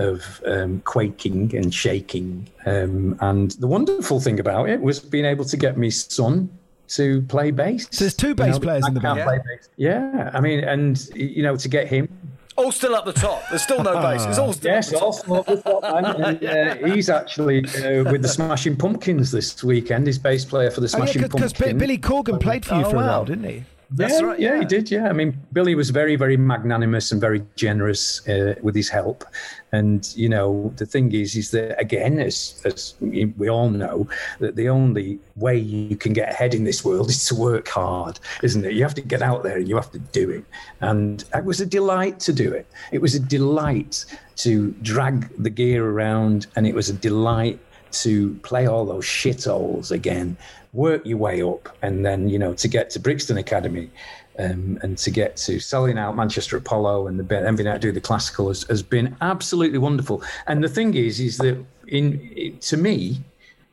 [0.00, 2.48] of um, quaking and shaking.
[2.66, 6.48] Um, and the wonderful thing about it was being able to get my son
[6.88, 7.86] to play bass.
[7.92, 9.20] So there's two bass players in the band.
[9.22, 9.68] play bass.
[9.76, 12.08] Yeah, I mean, and you know, to get him.
[12.56, 13.42] All still up the top.
[13.48, 14.26] There's still no bass.
[14.26, 15.04] It's all still Yes, up the top.
[15.06, 16.04] also up the top, man.
[16.22, 20.06] And, uh, he's actually uh, with the Smashing Pumpkins this weekend.
[20.08, 21.52] He's bass player for the Oh, yeah, Smashing because Pumpkins.
[21.54, 23.06] Because Billy Corgan played for you Oh, for a wow.
[23.06, 23.64] while, didn't he?
[23.96, 24.90] Yeah, yeah, he did.
[24.90, 29.24] Yeah, I mean, Billy was very, very magnanimous and very generous uh, with his help.
[29.72, 34.56] And you know, the thing is, is that again, as as we all know, that
[34.56, 38.64] the only way you can get ahead in this world is to work hard, isn't
[38.64, 38.74] it?
[38.74, 40.44] You have to get out there and you have to do it.
[40.80, 42.66] And it was a delight to do it.
[42.92, 44.04] It was a delight
[44.36, 47.58] to drag the gear around, and it was a delight
[47.92, 50.36] to play all those shitholes again,
[50.72, 53.90] work your way up, and then you know to get to Brixton Academy,
[54.38, 57.92] um, and to get to selling out Manchester Apollo and the bit- able to do
[57.92, 60.22] the classical has, has been absolutely wonderful.
[60.46, 63.20] And the thing is, is that in to me,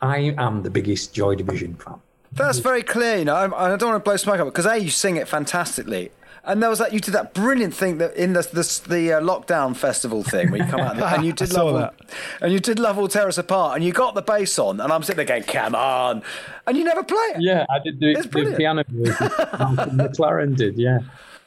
[0.01, 1.95] I am the biggest Joy Division fan.
[2.31, 3.35] That's very clear, you know.
[3.35, 6.11] I, I don't want to blow smoke up because a you sing it fantastically,
[6.47, 9.21] and there was that you did that brilliant thing that in the the, the uh,
[9.21, 11.89] lockdown festival thing where you come out and you did love all,
[12.41, 14.91] and you did love all tear us apart, and you got the bass on, and
[14.91, 16.23] I'm sitting there going, "Come on,"
[16.65, 17.41] and you never play it.
[17.41, 18.83] Yeah, I did the, the piano.
[18.89, 20.99] Malcolm McLaren did, yeah.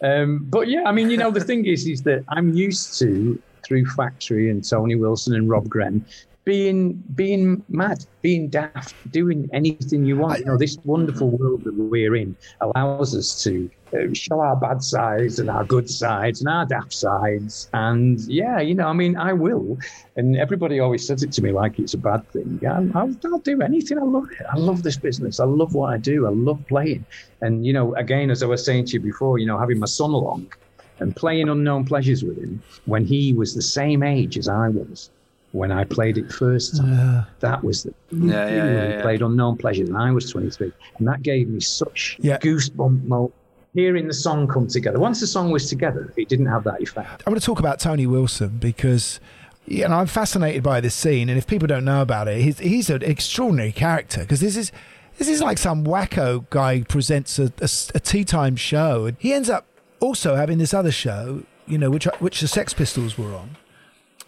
[0.02, 3.40] Um, but yeah, I mean, you know, the thing is, is that I'm used to
[3.62, 6.04] through Factory and Tony Wilson and Rob Gretton
[6.44, 10.40] being being mad, being daft, doing anything you want.
[10.40, 14.82] You know, this wonderful world that we're in allows us to uh, show our bad
[14.82, 17.68] sides and our good sides and our daft sides.
[17.74, 19.78] And yeah, you know, I mean, I will.
[20.16, 22.60] And everybody always says it to me like it's a bad thing.
[22.68, 23.98] I'm, I'll, I'll do anything.
[23.98, 24.46] I love it.
[24.50, 25.40] I love this business.
[25.40, 26.26] I love what I do.
[26.26, 27.04] I love playing.
[27.42, 29.86] And you know, again, as I was saying to you before, you know, having my
[29.86, 30.52] son along
[31.00, 35.10] and playing Unknown Pleasures with him when he was the same age as I was
[35.52, 37.26] when I played it first time.
[37.40, 39.02] That was the Yeah, yeah, we yeah, yeah.
[39.02, 40.72] played Unknown Pleasures and I was 23.
[40.98, 43.32] And that gave me such goosebump mo
[43.74, 44.98] hearing the song come together.
[44.98, 47.22] Once the song was together, it didn't have that effect.
[47.26, 49.20] I want to talk about Tony Wilson because,
[49.66, 52.58] you know, I'm fascinated by this scene, and if people don't know about it, he's,
[52.58, 54.72] he's an extraordinary character because this is
[55.18, 59.16] this is like some wacko guy who presents a, a, a tea time show, and
[59.20, 59.66] he ends up
[60.00, 63.56] also having this other show, you know, which which the Sex Pistols were on,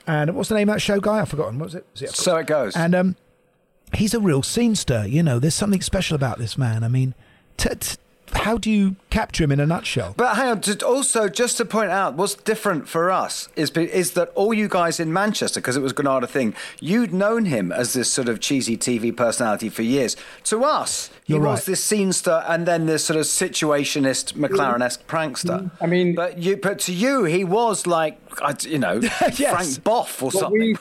[0.06, 1.20] and what's the name of that show, guy?
[1.20, 1.58] I've forgotten.
[1.58, 1.86] What was it?
[1.92, 2.74] Was it So it goes.
[2.76, 3.16] And um,
[3.94, 5.06] he's a real scene stir.
[5.06, 6.82] You know, there's something special about this man.
[6.84, 7.14] I mean,
[7.56, 7.96] t- t-
[8.34, 10.14] how do you capture him in a nutshell?
[10.16, 14.12] But hang on, just also just to point out, what's different for us is is
[14.12, 17.92] that all you guys in Manchester, because it was Granada thing, you'd known him as
[17.92, 20.16] this sort of cheesy TV personality for years.
[20.44, 21.66] To us, he You're was right.
[21.66, 25.70] this scenester and then this sort of situationist McLaren-esque prankster.
[25.80, 28.18] I mean, but you, but to you, he was like,
[28.64, 30.58] you know, Frank Bough or But something.
[30.60, 30.76] we,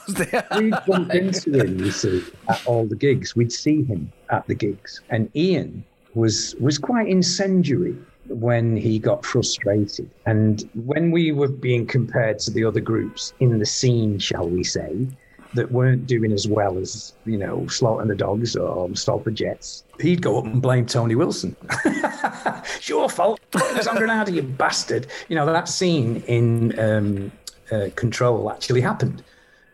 [0.60, 3.36] we bumped into him, you see, at all the gigs.
[3.36, 5.02] We'd see him at the gigs.
[5.10, 5.84] And Ian
[6.14, 7.98] was was quite incendiary
[8.28, 10.10] when he got frustrated.
[10.26, 14.64] And when we were being compared to the other groups in the scene, shall we
[14.64, 15.08] say,
[15.54, 19.84] that weren't doing as well as, you know, Slaughter and the Dogs or the Jets,
[20.00, 21.56] he'd go up and blame Tony Wilson.
[21.86, 23.40] it's your fault.
[23.56, 25.08] On Granada, you bastard.
[25.28, 27.32] You know, that scene in um,
[27.72, 29.24] uh, Control actually happened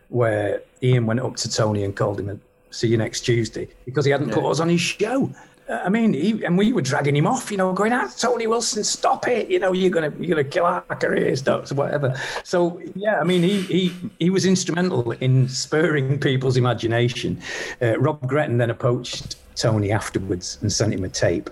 [0.08, 4.10] where Ian went up to Tony and called him see you next Tuesday because he
[4.10, 5.30] hadn't put us on his show.
[5.70, 8.82] I mean, he, and we were dragging him off, you know, going, ah, Tony Wilson,
[8.84, 9.50] stop it.
[9.50, 12.18] You know, you're going to you're gonna kill our careers, docs, whatever.
[12.42, 17.40] So, yeah, I mean, he, he, he was instrumental in spurring people's imagination.
[17.82, 21.50] Uh, Rob Gretton then approached Tony afterwards and sent him a tape.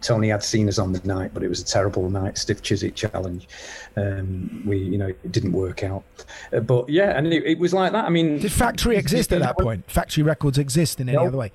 [0.00, 2.94] Tony had seen us on the night, but it was a terrible night, stiff Chiswick
[2.94, 3.48] challenge.
[3.96, 6.04] Um, we, you know, it didn't work out.
[6.52, 8.04] Uh, but yeah, and it, it was like that.
[8.04, 9.90] I mean, Did Factory exist at that point?
[9.90, 11.26] Factory Records exist in any No.
[11.26, 11.50] other way?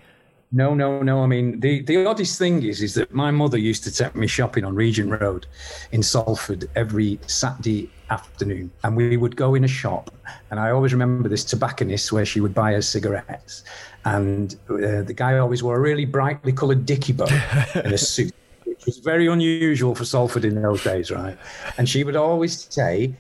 [0.56, 1.24] No, no, no.
[1.24, 4.28] I mean, the, the oddest thing is, is that my mother used to take me
[4.28, 5.48] shopping on Regent Road
[5.92, 10.12] in Salford every Saturday afternoon, and we would go in a shop,
[10.52, 13.64] and I always remember this tobacconist where she would buy us cigarettes,
[14.06, 17.26] and uh, the guy always wore a really brightly coloured dicky bow
[17.74, 18.32] and a suit,
[18.66, 21.36] which was very unusual for Salford in those days, right?
[21.80, 23.16] And she would always say.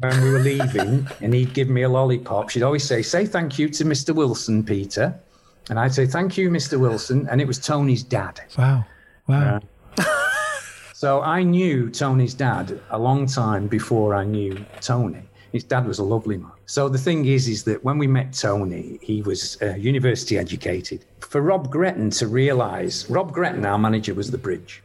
[0.00, 3.58] When we were leaving, and he'd give me a lollipop, she'd always say, "Say thank
[3.58, 4.14] you to Mr.
[4.14, 5.18] Wilson, Peter."
[5.70, 6.78] And I'd say, Thank you, Mr.
[6.78, 7.28] Wilson.
[7.30, 8.40] And it was Tony's dad.
[8.56, 8.84] Wow.
[9.26, 9.60] Wow.
[10.98, 15.22] So I knew Tony's dad a long time before I knew Tony.
[15.52, 16.50] His dad was a lovely man.
[16.66, 21.04] So the thing is, is that when we met Tony, he was uh, university educated.
[21.20, 24.82] For Rob Gretton to realise, Rob Gretton, our manager, was the bridge.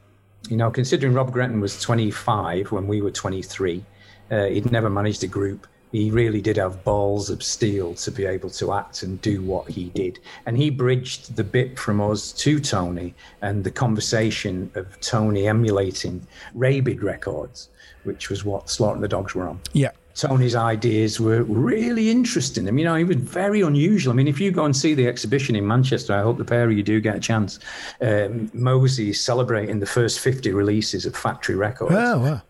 [0.49, 3.83] You know, considering Rob Gretton was 25 when we were 23,
[4.29, 5.65] uh, he'd never managed a group.
[5.93, 9.69] He really did have balls of steel to be able to act and do what
[9.69, 10.17] he did.
[10.47, 13.13] And he bridged the bit from us to Tony
[13.43, 16.25] and the conversation of Tony emulating
[16.55, 17.69] Rabid Records,
[18.05, 19.61] which was what Slaughter and the Dogs were on.
[19.73, 19.91] Yeah.
[20.15, 22.67] Tony's ideas were really interesting.
[22.67, 24.13] I mean, you know, he was very unusual.
[24.13, 26.65] I mean, if you go and see the exhibition in Manchester, I hope the pair
[26.65, 27.59] of you do get a chance.
[28.01, 31.93] Um, MOSI is celebrating the first 50 releases of Factory Records.
[31.95, 32.41] Oh, wow.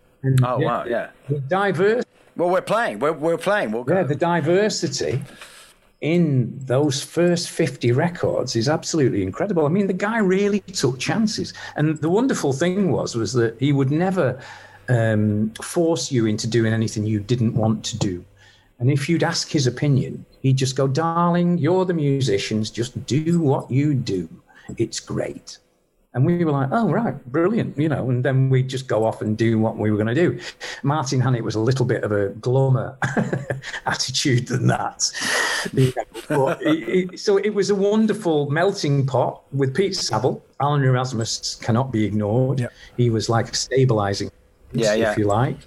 [0.44, 1.10] Oh wow, yeah.
[1.28, 2.03] The diverse.
[2.36, 3.00] Well, we're playing.
[3.00, 3.72] We're, we're playing.
[3.72, 3.96] We'll go.
[3.96, 5.22] Yeah, the diversity
[6.02, 9.66] in those first 50 records is absolutely incredible.
[9.66, 11.54] I mean, the guy really took chances.
[11.78, 14.38] And the wonderful thing was, was that he would never
[14.90, 18.26] um, force you into doing anything you didn't want to do.
[18.80, 23.40] And if you'd ask his opinion, he'd just go, darling, you're the musicians, just do
[23.40, 24.28] what you do.
[24.78, 25.58] It's great.
[26.16, 29.22] And we were like, oh, right, brilliant, you know, and then we'd just go off
[29.22, 30.39] and do what we were going to do.
[30.84, 32.95] Martin Hannett was a little bit of a glummer
[33.88, 35.11] attitude than that.
[35.74, 40.43] You know, but it, so it was a wonderful melting pot with Pete Saville.
[40.59, 42.68] Alan Erasmus cannot be ignored.
[42.95, 44.32] He was like a stabilizing,
[44.72, 45.11] Yeah, yeah.
[45.11, 45.57] if you like.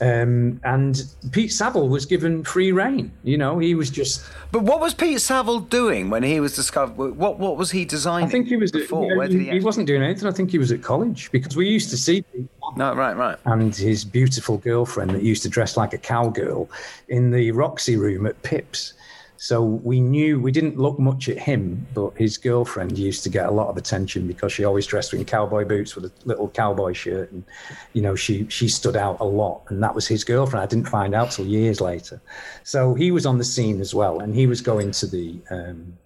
[0.00, 3.12] Um, and Pete Saville was given free reign.
[3.24, 4.24] You know, he was just.
[4.52, 7.16] But what was Pete Saville doing when he was discovered?
[7.16, 8.28] What what was he designing?
[8.28, 9.06] I think he was before.
[9.06, 10.28] You know, he, he, he, wasn't doing anything.
[10.28, 13.38] I think he was at college because we used to see Pete No, right, right.
[13.46, 16.68] and his beautiful girlfriend that used to dress like a cowgirl
[17.08, 18.92] in the Roxy room at Pips.
[19.38, 23.46] So we knew we didn't look much at him, but his girlfriend used to get
[23.46, 26.92] a lot of attention because she always dressed in cowboy boots with a little cowboy
[26.92, 27.44] shirt, and
[27.92, 30.62] you know she she stood out a lot, and that was his girlfriend.
[30.62, 32.20] I didn't find out till years later.
[32.64, 35.96] So he was on the scene as well, and he was going to the um,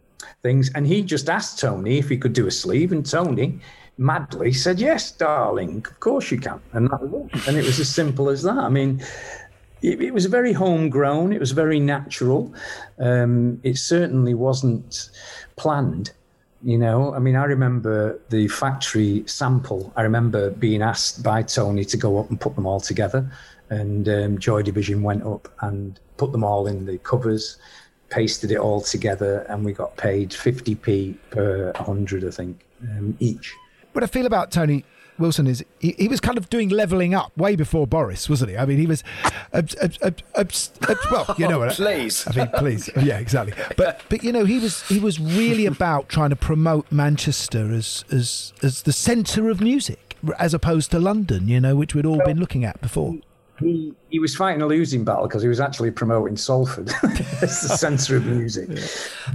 [0.43, 3.61] things, and he just asked Tony if he could do a sleeve, and Tony
[3.99, 7.47] madly said, "Yes, darling, of course you can," and that was.
[7.47, 8.59] And it was as simple as that.
[8.59, 9.03] I mean,
[9.83, 11.33] it, it was very homegrown.
[11.33, 12.53] It was very natural.
[12.99, 15.11] Um, it certainly wasn't
[15.57, 16.12] planned.
[16.62, 19.93] You know, I mean, I remember the factory sample.
[19.97, 23.31] I remember being asked by Tony to go up and put them all together,
[23.70, 27.57] and um, Joy Division went up and put them all in the covers,
[28.11, 33.55] pasted it all together, and we got paid 50p per 100, I think, um, each.
[33.93, 34.85] What I feel about Tony
[35.21, 38.57] Wilson is he, he was kind of doing leveling up way before Boris, wasn't he?
[38.57, 39.05] I mean, he was,
[39.53, 41.75] abs, abs, abs, abs, abs- well, you know what?
[41.75, 42.27] Please.
[42.27, 43.55] I mean, please, yeah, exactly.
[43.77, 48.05] But but you know, he was he was really about trying to promote Manchester as
[48.11, 52.23] as as the centre of music, as opposed to London, you know, which we'd all
[52.25, 53.14] been looking at before.
[53.61, 56.89] He, he was fighting a losing battle because he was actually promoting Salford
[57.43, 58.69] as the centre of music.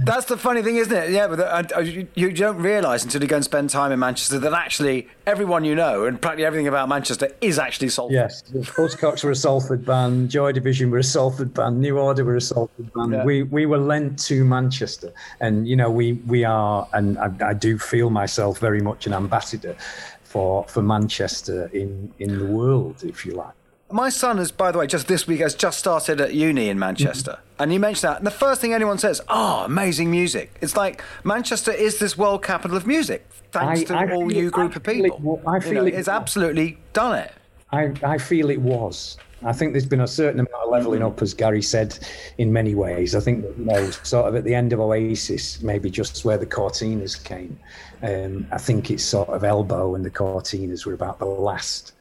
[0.02, 1.10] That's the funny thing, isn't it?
[1.10, 3.98] Yeah, but uh, uh, you, you don't realise until you go and spend time in
[3.98, 8.14] Manchester that actually everyone you know and practically everything about Manchester is actually Salford.
[8.14, 12.24] Yes, the Buzzcocks were a Salford band, Joy Division were a Salford band, New Order
[12.24, 13.12] were a Salford band.
[13.12, 13.24] Yeah.
[13.24, 17.54] We we were lent to Manchester, and you know we we are, and I, I
[17.54, 19.76] do feel myself very much an ambassador
[20.24, 23.55] for for Manchester in in the world, if you like.
[23.90, 26.78] My son has, by the way, just this week has just started at uni in
[26.78, 27.38] Manchester.
[27.58, 28.18] And you mentioned that.
[28.18, 30.56] And the first thing anyone says, oh, amazing music.
[30.60, 34.42] It's like Manchester is this world capital of music, thanks I- to I all feel-
[34.42, 35.18] you group I of it people.
[35.22, 36.08] wa- I You feel know, it it's was.
[36.08, 37.32] absolutely done it.
[37.72, 39.18] I, I feel it was.
[39.44, 41.96] I think there's been a certain amount of levelling up, as Gary said,
[42.38, 43.14] in many ways.
[43.14, 46.38] I think that, you know, sort of at the end of Oasis, maybe just where
[46.38, 47.56] the Courteeners came.
[48.02, 51.92] Um, I think it's sort of Elbow and the Courteeners were about the last,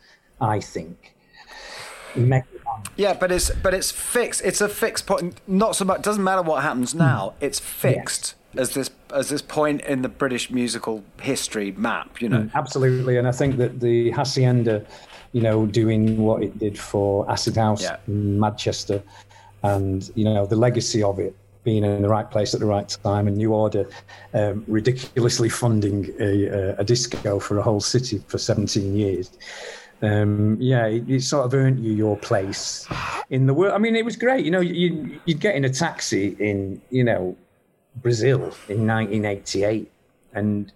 [0.41, 1.13] I think.
[2.95, 4.41] Yeah, but it's but it's fixed.
[4.43, 5.39] It's a fixed point.
[5.47, 6.01] Not so much.
[6.01, 6.99] Doesn't matter what happens Hmm.
[6.99, 7.33] now.
[7.41, 12.21] It's fixed as this as this point in the British musical history map.
[12.21, 12.39] You know.
[12.43, 14.85] Mm, Absolutely, and I think that the hacienda,
[15.33, 17.97] you know, doing what it did for Acid House Yeah.
[18.07, 19.01] in Manchester,
[19.63, 22.95] and you know the legacy of it being in the right place at the right
[23.03, 23.89] time, and New Order
[24.35, 29.31] um, ridiculously funding a, a, a disco for a whole city for 17 years.
[30.01, 32.87] Um, yeah, it, it sort of earned you your place
[33.29, 33.73] in the world.
[33.73, 34.45] I mean, it was great.
[34.45, 37.35] You know, you, you'd get in a taxi in, you know,
[38.01, 39.91] Brazil in 1988
[40.33, 40.71] and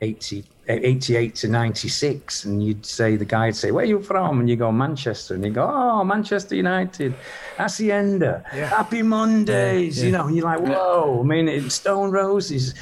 [0.00, 4.40] 80, 88 to 96 and you'd say the guy would say where are you from?
[4.40, 5.34] And you go manchester.
[5.34, 7.14] And you go oh manchester united.
[7.56, 8.42] Hacienda.
[8.48, 9.98] Happy mondays.
[9.98, 11.20] Yeah, you know and you're like whoa.
[11.20, 12.74] I mean it, stone roses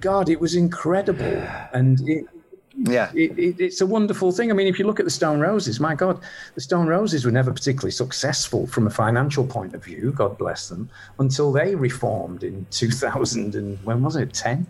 [0.00, 1.46] god it was incredible.
[1.74, 2.26] And it
[2.74, 5.40] yeah it, it, it's a wonderful thing i mean if you look at the stone
[5.40, 6.20] roses my god
[6.54, 10.68] the stone roses were never particularly successful from a financial point of view god bless
[10.68, 14.66] them until they reformed in 2000 and when was it 10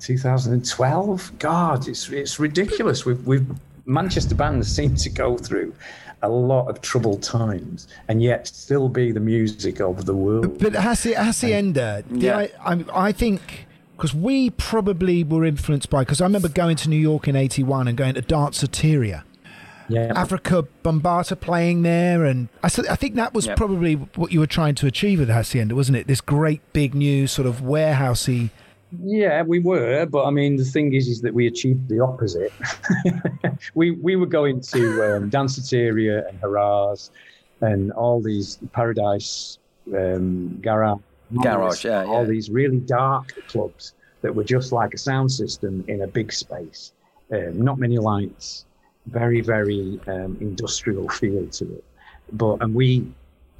[0.00, 1.38] 2012.
[1.38, 3.04] God, it's it's ridiculous.
[3.04, 3.46] We've we've
[3.86, 5.74] Manchester bands seem to go through
[6.22, 10.58] a lot of troubled times and yet still be the music of the world.
[10.58, 12.38] But Haci- Hacienda, did Yeah.
[12.38, 13.67] I, I, I think,
[13.98, 17.88] because we probably were influenced by, because I remember going to New York in 81
[17.88, 19.24] and going to Danceteria.
[19.88, 20.12] Yeah.
[20.12, 23.56] Afrika Bambaataa playing there, and I think that was Yeah.
[23.56, 26.06] probably what you were trying to achieve with Hacienda, wasn't it?
[26.06, 28.50] This great big new sort of warehousey.
[29.02, 32.52] Yeah, we were, but I mean, the thing is, is that we achieved the opposite.
[33.74, 36.94] we we were going to um, Danceteria and Hurrah
[37.60, 39.58] and all these Paradise
[39.96, 41.00] um, Garage,
[41.42, 42.30] Garage, yeah, all yeah.
[42.30, 46.92] these really dark clubs that were just like a sound system in a big space,
[47.32, 48.64] um, not many lights,
[49.06, 51.84] very very um, industrial feel to it.
[52.32, 53.06] But and we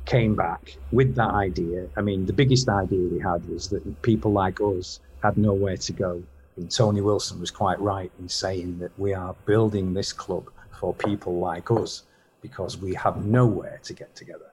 [0.07, 1.87] came back with that idea.
[1.97, 5.93] I mean, the biggest idea we had was that people like us had nowhere to
[5.93, 6.23] go
[6.59, 10.51] And Tony Wilson was quite right in saying that we are building this club
[10.81, 12.03] for people like us
[12.43, 14.48] because we have nowhere to get together,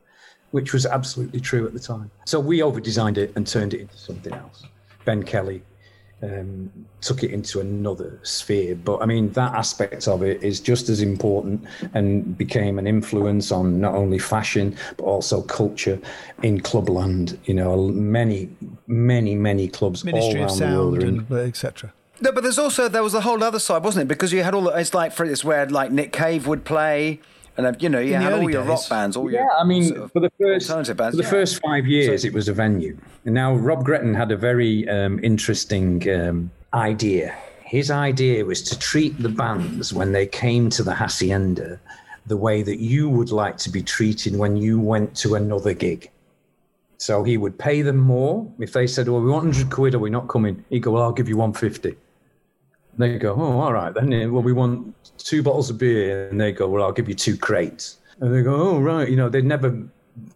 [0.51, 2.09] which was absolutely true at the time.
[2.25, 4.63] So we over designed it and turned it into something else.
[5.03, 5.61] Ben Kelly
[6.23, 6.71] um,
[7.01, 8.75] took it into another sphere.
[8.75, 13.51] But I mean, that aspect of it is just as important and became an influence
[13.51, 15.99] on not only fashion, but also culture
[16.41, 17.37] in clubland.
[17.45, 18.49] You know, many,
[18.87, 21.01] many, many clubs Ministry all of around the world.
[21.01, 21.93] Sound and uh, etc.
[22.21, 24.07] No, but there's also there was a whole other side, wasn't it?
[24.07, 27.19] Because you had all the, it's like for it's where like Nick Cave would play,
[27.57, 28.89] and uh, you know you In the had all early your rock days.
[28.89, 31.15] bands, all yeah, your I mean, sort of for the first alternative bands.
[31.15, 31.29] for the yeah.
[31.29, 32.97] first five years, it was a venue.
[33.25, 37.35] And now Rob Gretton had a very um, interesting um, idea.
[37.63, 41.79] His idea was to treat the bands when they came to the hacienda
[42.27, 46.09] the way that you would like to be treated when you went to another gig.
[46.97, 49.99] So he would pay them more if they said, "Well, we want 100 quid, or
[49.99, 51.95] we're not coming." He'd go, "Well, I'll give you 150."
[52.97, 54.09] They go, "Oh, all right then.
[54.31, 57.37] Well, we want two bottles of beer," and they go, "Well, I'll give you two
[57.37, 59.77] crates." And they go, "Oh, right." You know, they'd never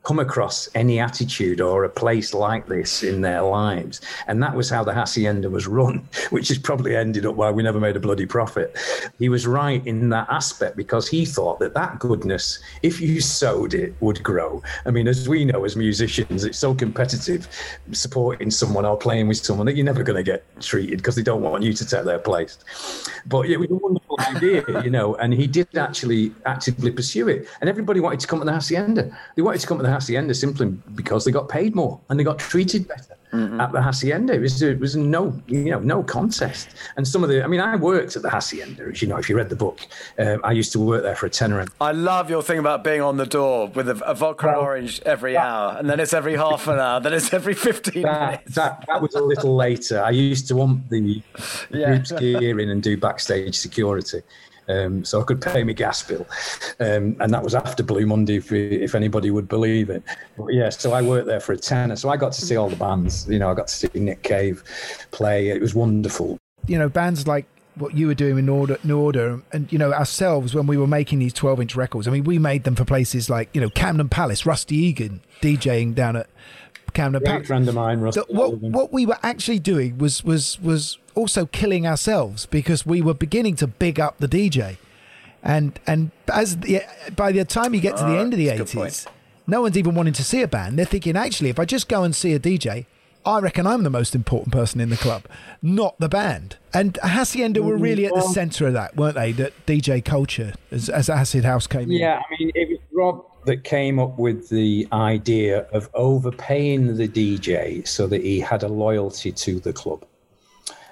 [0.04, 4.02] come across any attitude or a place like this in their lives.
[4.28, 7.64] And that was how the Hacienda was run, which has probably ended up why we
[7.64, 8.78] never made a bloody profit.
[9.20, 13.74] He was right in that aspect because he thought that that goodness, if you sowed
[13.74, 14.62] it, would grow.
[14.86, 17.48] I mean, as we know as musicians, it's so competitive
[17.92, 21.24] supporting someone or playing with someone that you're never going to get treated because they
[21.24, 22.58] don't want you to take their place.
[23.28, 27.48] But it was a wonderful idea, you know, and he did actually actively pursue it.
[27.62, 29.18] And everybody wanted to come to the Hacienda.
[29.36, 30.66] They wanted to come to the Hacienda simply
[30.96, 34.34] because they got paid more and they got treated better at the Hacienda.
[34.34, 36.70] It was, it was no, you know, no contest.
[36.98, 39.30] And some of the, I mean, I worked at the Hacienda, as you know, if
[39.30, 39.82] you read the book.
[40.18, 41.60] Um, I used to work there for a tenner.
[41.60, 44.58] and- I love your thing about being on the door with a, a vodka and
[44.58, 48.32] orange every hour, and then it's every half an hour, then it's every fifteen That,
[48.32, 48.56] minutes.
[48.56, 50.02] that, that was a little later.
[50.04, 51.22] I used to want the
[51.70, 51.86] Yeah.
[51.90, 54.24] group's gear in and do backstage security.
[54.70, 56.28] Um, so I could pay my gas bill,
[56.80, 60.04] um, and that was after Blue Monday, if, if anybody would believe it.
[60.38, 62.70] But yeah, so I worked there for a tenner, so I got to see all
[62.70, 63.28] the bands.
[63.28, 64.64] You know, I got to see Nick Cave
[65.12, 65.50] play.
[65.50, 66.38] It was wonderful.
[66.68, 67.46] you know, bands like
[67.76, 70.88] what you were doing in order, in order, and you know ourselves when we were
[70.88, 72.08] making these twelve-inch records.
[72.08, 75.96] I mean, we made them for places like you know Camden Palace, Rusty Egan DJing
[75.96, 76.30] down at
[77.00, 77.48] Camden Great Palace.
[77.48, 78.16] friend of mine, Russ.
[78.16, 83.02] So what what we were actually doing was was was also killing ourselves because we
[83.02, 84.78] were beginning to big up the DJ,
[85.44, 86.82] and and as the,
[87.16, 88.88] by the time you get to the Ah, end of the that's a good point.
[88.88, 89.08] eighties,
[89.48, 90.78] no one's even wanting to see a band.
[90.78, 92.86] They're thinking actually, if I just go and see a DJ.
[93.26, 95.24] I reckon I'm the most important person in the club,
[95.62, 96.56] not the band.
[96.74, 99.34] And Hacienda were really at the centre of that, weren't they?
[99.34, 101.98] That DJ culture as, as Acid House came in.
[101.98, 107.08] Yeah, I mean, it was Rob that came up with the idea of overpaying the
[107.08, 110.06] DJ so that he had a loyalty to the club.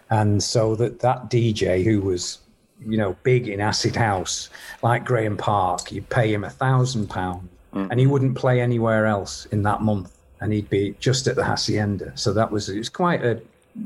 [0.10, 2.40] And so that that DJ who was,
[2.86, 4.50] you know, big in Acid House,
[4.82, 9.46] like Graeme Park, you'd pay him a thousand pounds and he wouldn't play anywhere else
[9.48, 10.14] in that month.
[10.40, 12.12] And he'd be just at the Hacienda.
[12.16, 13.42] So that was, it was quite a,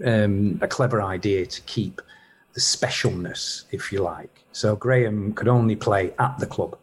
[0.05, 2.01] um, a clever idea to keep
[2.53, 4.43] the specialness, if you like.
[4.51, 6.77] So Graham could only play at the club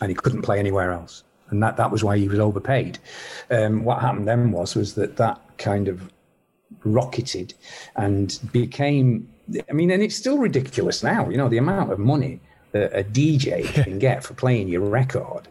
[0.00, 1.24] and he couldn't play anywhere else.
[1.50, 2.98] And that, that was why he was overpaid.
[3.50, 6.10] Um, what happened then was was that that kind of
[6.84, 7.54] rocketed
[7.96, 9.28] and became.
[9.68, 11.28] I mean, and it's still ridiculous now.
[11.28, 12.40] You know, the amount of money
[12.72, 15.48] that a DJ can get for playing your record.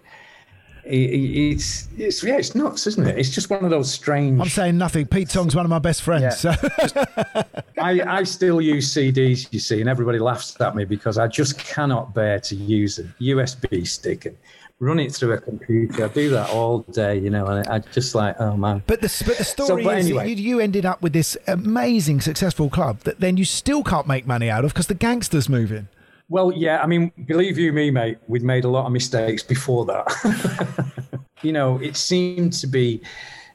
[0.85, 3.17] It's, it's yeah, it's nuts, isn't it?
[3.17, 4.39] It's just one of those strange.
[4.39, 5.07] I'm saying nothing.
[5.07, 6.39] Pete Tong's one of my best friends.
[6.39, 6.51] So.
[7.77, 11.57] I, I still use CDs, you see, and everybody laughs at me because I just
[11.57, 14.37] cannot bear to use a USB stick and
[14.79, 16.05] run it through a computer.
[16.05, 18.83] I do that all day, you know, and I, I just like, oh man.
[18.85, 20.29] But the but the story but is anyway.
[20.29, 24.27] you, you ended up with this amazing successful club that then you still can't make
[24.27, 25.87] money out of because the gangsters move in.
[26.29, 29.85] Well, yeah, I mean, believe you me, mate, we'd made a lot of mistakes before
[29.85, 30.85] that.
[31.43, 33.01] you know, it seemed to be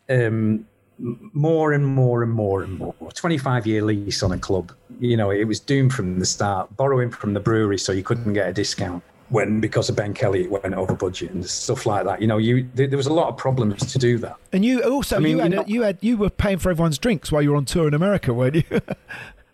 [0.08, 0.66] um,
[0.98, 2.94] more and more and more and more.
[3.14, 4.72] 25 year lease on a club.
[5.00, 8.32] You know, it was doomed from the start, borrowing from the brewery so you couldn't
[8.32, 9.02] get a discount.
[9.30, 12.22] When because of Ben Kelly, it went over budget and stuff like that.
[12.22, 14.36] You know, you there, there was a lot of problems to do that.
[14.54, 16.70] And you also I mean, you, had, you know- you had you were paying for
[16.70, 18.62] everyone's drinks while you were on tour in America, weren't you?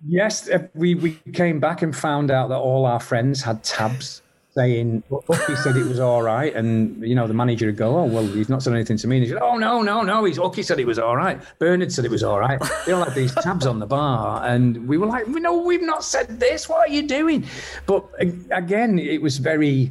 [0.07, 4.22] Yes, uh, we, we came back and found out that all our friends had tabs
[4.50, 6.55] saying, well, Hooky said it was all right.
[6.55, 9.16] And, you know, the manager would go, oh, well, he's not said anything to me.
[9.16, 11.40] And he said, oh, no, no, no, he's Hooky said it was all right.
[11.59, 12.62] Bernard said it was all right.
[12.86, 14.44] They all had these tabs on the bar.
[14.44, 16.68] And we were like, no, we've not said this.
[16.68, 17.46] What are you doing?
[17.86, 18.05] But
[18.52, 19.90] again, it was very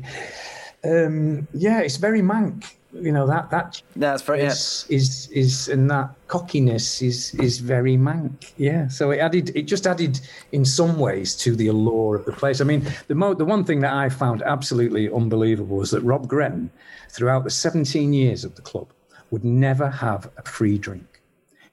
[0.83, 2.75] Um, yeah, it's very Manc.
[2.93, 7.97] You know that that that's very is, is is and that cockiness is is very
[7.97, 8.53] Manc.
[8.57, 10.19] Yeah, so it added it just added
[10.51, 12.61] in some ways to the allure of the place.
[12.61, 16.27] I mean, the mo- the one thing that I found absolutely unbelievable was that Rob
[16.27, 16.69] Gretton,
[17.09, 18.87] throughout the 17 years of the club,
[19.31, 21.21] would never have a free drink.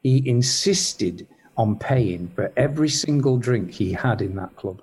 [0.03, 1.27] He insisted
[1.59, 4.81] on paying for every single drink he had in that club.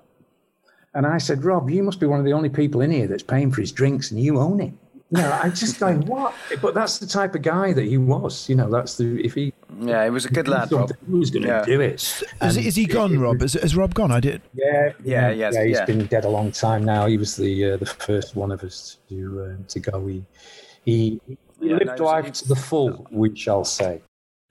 [0.94, 3.22] And I said, Rob, you must be one of the only people in here that's
[3.22, 4.72] paying for his drinks and you own it.
[5.10, 6.34] You know, I just going, what?
[6.60, 8.46] But that's the type of guy that he was.
[8.48, 9.54] You know, that's the, if he.
[9.80, 10.90] Yeah, he was a good lad, Rob.
[11.06, 11.64] He was going to Yeah.
[11.64, 12.22] do it.
[12.42, 13.40] Is, is he gone, Rob?
[13.40, 14.12] Has, has Rob gone?
[14.12, 14.42] I did.
[14.54, 15.84] Yeah, Yeah, yeah, yes, He's yeah.
[15.86, 17.06] been dead a long time now.
[17.06, 20.06] He was the uh, the first one of us to uh, to go.
[20.06, 20.24] He
[20.84, 24.02] he, he Yeah, lived no, he was- life to the full, we shall say.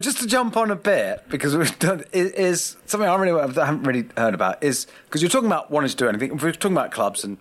[0.01, 3.65] Just to jump on a bit, because we've done is, is something I really I
[3.65, 6.37] haven't really heard about is because you're talking about wanting to do anything.
[6.37, 7.37] We're talking about clubs and,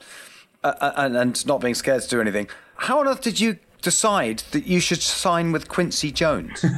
[0.65, 2.49] uh, and and not being scared to do anything.
[2.77, 6.65] How on earth did you decide that you should sign with Quincy Jones?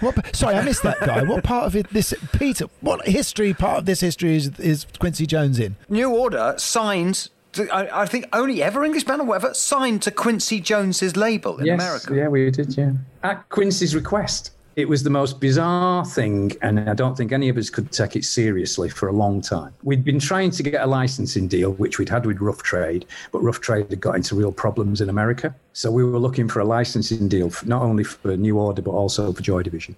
[0.00, 1.22] What, sorry, I missed that guy.
[1.24, 1.90] What part of it?
[1.90, 2.66] This Peter?
[2.80, 5.76] What history part of this history is is Quincy Jones in?
[5.90, 7.28] New Order signed.
[7.52, 11.58] To, I, I think only ever English band or whatever signed to Quincy Jones's label
[11.58, 12.14] in yes, America.
[12.14, 12.74] yeah, we did.
[12.76, 12.92] Yeah,
[13.22, 14.52] at Quincy's request.
[14.80, 18.16] It was the most bizarre thing, and I don't think any of us could take
[18.16, 19.74] it seriously for a long time.
[19.82, 23.42] We'd been trying to get a licensing deal, which we'd had with Rough Trade, but
[23.42, 25.54] Rough Trade had got into real problems in America.
[25.74, 29.34] So we were looking for a licensing deal, not only for New Order, but also
[29.34, 29.96] for Joy Division.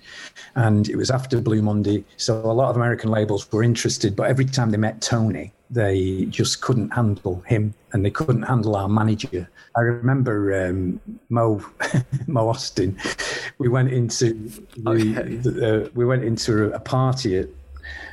[0.56, 2.04] And it was after Blue Monday.
[2.16, 6.26] So a lot of American labels were interested, but every time they met Tony, they
[6.26, 9.48] just couldn't handle him and they couldn't handle our manager.
[9.74, 11.00] I remember um,
[11.30, 11.64] Mo
[12.26, 12.94] Mo Ostin.
[13.58, 14.34] We went into
[14.76, 17.48] the, the, uh, we went into a party at,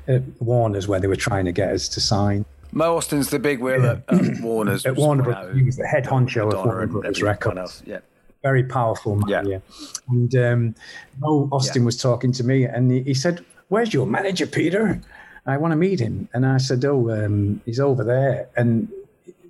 [0.08, 2.46] at Warner's where they were trying to get us to sign.
[2.72, 4.86] Mo Ostin's the big wheel at um, Warner's.
[4.86, 7.58] At Warner Brothers, he was the head honcho of Madonna Warner Brothers Records.
[7.58, 8.00] else, Yeah.
[8.42, 9.60] Very powerful man, yeah.
[10.08, 10.76] And um,
[11.20, 15.02] Mo Ostin was talking to me, and he, he said, "Where's your manager, Peter?
[15.50, 18.92] I want to meet him." And I said, "Oh, um, he's over there." And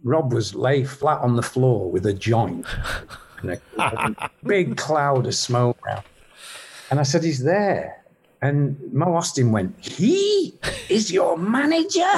[0.04, 2.66] Rob was lay flat on the floor with a joint
[3.42, 6.04] and a, big cloud of smoke around.
[6.92, 8.04] And I said, "He's there."
[8.42, 10.58] And Mo Ostin went, "He
[10.90, 12.14] is your manager."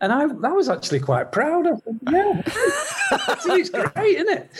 [0.00, 2.00] And I, I was actually quite proud of him.
[2.10, 4.50] Yeah, it's great, isn't it?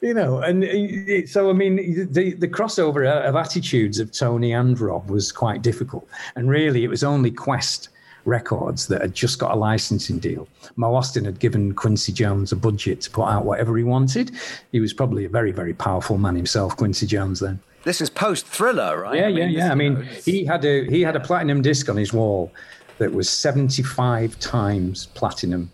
[0.00, 1.76] You know, and so I mean,
[2.10, 6.88] the the crossover of attitudes of Tony and Rob was quite difficult, and really, it
[6.88, 7.88] was only Qwest
[8.24, 10.48] Records that had just got a licensing deal.
[10.76, 14.30] Mo Ostin had given Quincy Jones a budget to put out whatever he wanted.
[14.72, 17.40] He was probably a very, very powerful man himself, Quincy Jones.
[17.40, 19.16] Then, This is post thriller, right?
[19.18, 19.64] yeah, I yeah, mean, yeah.
[19.64, 22.50] I this- mean, he had a he had a platinum disc on his wall
[22.98, 25.70] that was seventy five times platinum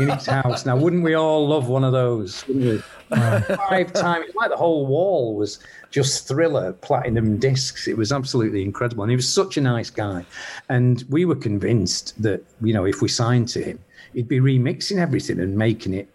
[0.00, 0.66] in his house.
[0.66, 2.46] Now, wouldn't we all love one of those?
[2.46, 2.82] Wouldn't we?
[3.10, 4.26] Five times.
[4.34, 5.58] Like the whole wall was
[5.90, 7.88] just thriller platinum discs.
[7.88, 10.24] It was absolutely incredible, and he was such a nice guy.
[10.68, 13.78] And we were convinced that you know if we signed to him,
[14.14, 16.08] he'd be remixing everything and making it.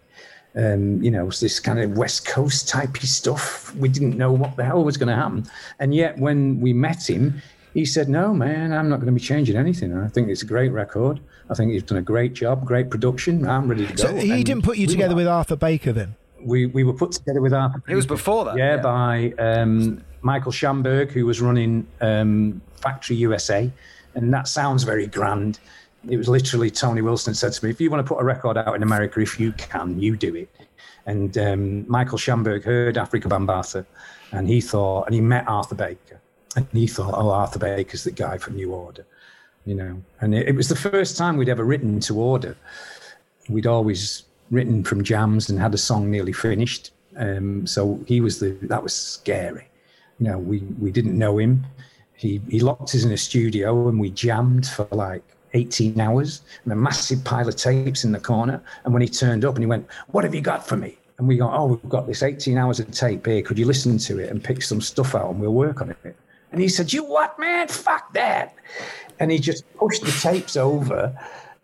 [0.56, 3.74] Um, you know, this kind of West Coast typey stuff.
[3.74, 5.46] We didn't know what the hell was going to happen,
[5.80, 7.42] and yet when we met him,
[7.74, 9.94] he said, "No, man, I'm not going to be changing anything.
[9.96, 11.20] I think it's a great record.
[11.50, 13.46] I think he's done a great job, great production.
[13.46, 15.56] I'm ready to go." So he And didn't put you we together were- with Arthur
[15.56, 16.14] Baker then?
[16.42, 17.74] we we were put together with our.
[17.88, 18.56] It was before that.
[18.56, 23.70] Yeah, by um, Michael Shamberg, who was running um, Factory USA,
[24.14, 25.58] and that sounds very grand.
[26.06, 28.56] It was literally Tony Wilson said to me, "If you want to put a record
[28.58, 30.48] out in America, if you can, you do it."
[31.06, 33.84] And um, Michael Shamberg heard Afrika Bambaataa,
[34.32, 36.20] and he thought, and he met Arthur Baker,
[36.56, 39.04] and he thought, "Oh, Arthur Baker's the guy for New Order,"
[39.64, 40.02] you know.
[40.20, 42.56] And it, it was the first time we'd ever written to order.
[43.48, 46.92] We'd always written from jams and had a song nearly finished.
[47.16, 49.68] Um, so he was the that was scary.
[50.18, 51.64] You know, we we didn't know him.
[52.14, 55.22] He he locked us in a studio and we jammed for like
[55.54, 58.62] 18 hours and a massive pile of tapes in the corner.
[58.84, 61.28] And when he turned up and he went, "What have you got for me?" And
[61.28, 63.42] we go, "Oh, we've got this 18 hours of tape here.
[63.42, 66.16] Could you listen to it and pick some stuff out and we'll work on it?"
[66.54, 67.66] And he said, "You what, man?
[67.66, 68.54] Fuck that!"
[69.18, 71.12] And he just pushed the tapes over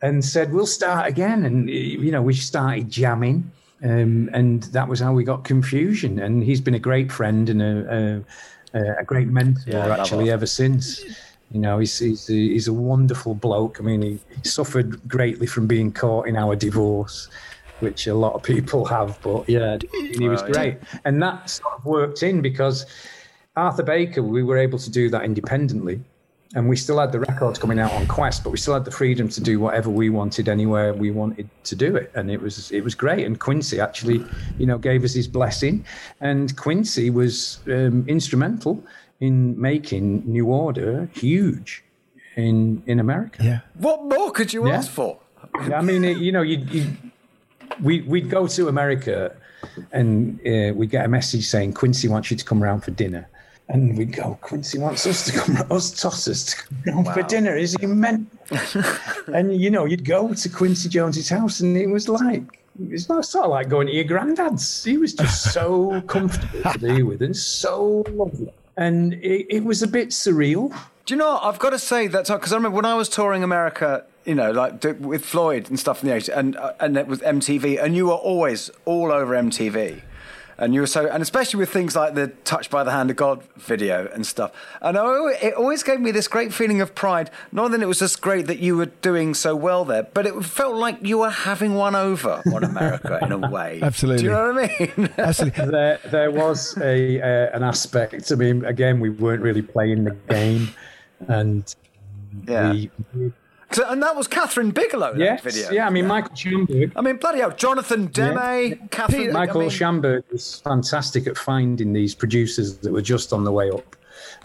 [0.02, 3.48] and said, "We'll start again." And you know, we started jamming,
[3.84, 6.18] um, and that was how we got confusion.
[6.18, 8.24] And he's been a great friend and a
[8.74, 11.04] a, a great mentor Yeah, actually ever since.
[11.52, 13.78] You know, he's he's a, he's a wonderful bloke.
[13.78, 17.28] I mean, he suffered greatly from being caught in our divorce,
[17.78, 19.20] which a lot of people have.
[19.22, 19.78] But yeah,
[20.18, 22.86] he was great, and that sort of worked in because
[23.56, 26.00] Arthur Baker, we were able to do that independently
[26.54, 28.90] and we still had the records coming out on Qwest, but we still had the
[28.90, 32.72] freedom to do whatever we wanted anywhere we wanted to do it, and it was
[32.72, 33.24] it was great.
[33.24, 34.24] And Quincy actually,
[34.58, 35.84] you know, gave us his blessing,
[36.20, 38.82] and Quincy was um, instrumental
[39.20, 41.84] in making New Order huge
[42.34, 43.44] in in America.
[43.44, 43.60] Yeah.
[43.74, 44.78] What more could you Yeah.
[44.78, 45.20] ask for?
[45.54, 46.96] I mean, it, you know, you, you
[47.80, 49.36] we we'd go to America,
[49.92, 53.28] and uh, we'd get a message saying Quincy wants you to come around for dinner,
[53.70, 57.56] and we'd go, Quincy wants us to come, us tossers to come round for dinner.
[57.56, 58.28] Is he meant?
[59.28, 62.42] and you know, you'd go to Quincy Jones's house, and it was like.
[62.88, 64.84] It's not sort of like going to your granddad's.
[64.84, 68.50] He was just so comfortable to be with and so lovely.
[68.76, 70.74] And it, it was a bit surreal.
[71.04, 71.32] Do you know?
[71.32, 71.44] what?
[71.44, 74.50] I've got to say that because I remember when I was touring America, you know,
[74.50, 77.94] like with Floyd and stuff in the 80s, and uh, and it was MTV, and
[77.94, 80.00] you were always all over MTV.
[80.60, 83.16] And you were so, and especially with things like the "Touched by the Hand of
[83.16, 84.52] God" video and stuff.
[84.82, 87.30] And I, al- it always gave me this great feeling of pride.
[87.50, 90.44] Not that it was just great that you were doing so well there, but it
[90.44, 93.80] felt like you were having one over on America in a way.
[93.82, 94.22] Absolutely.
[94.22, 95.08] Do you know what I mean?
[95.18, 95.66] Absolutely.
[95.70, 98.30] there, there was a uh, an aspect.
[98.30, 100.68] I mean, again, we weren't really playing the game,
[101.26, 101.74] and
[102.46, 102.72] Yeah.
[102.72, 103.32] we, So-
[103.78, 105.12] and that was Kathryn Bigelow.
[105.12, 105.70] in yes, that video.
[105.70, 105.86] yeah.
[105.86, 106.92] I mean, Michael Shamberg.
[106.96, 109.32] I mean, bloody hell, Jonathan Demme, Catherine.
[109.32, 113.52] Michael I mean, Shamberg was fantastic at finding these producers that were just on the
[113.52, 113.96] way up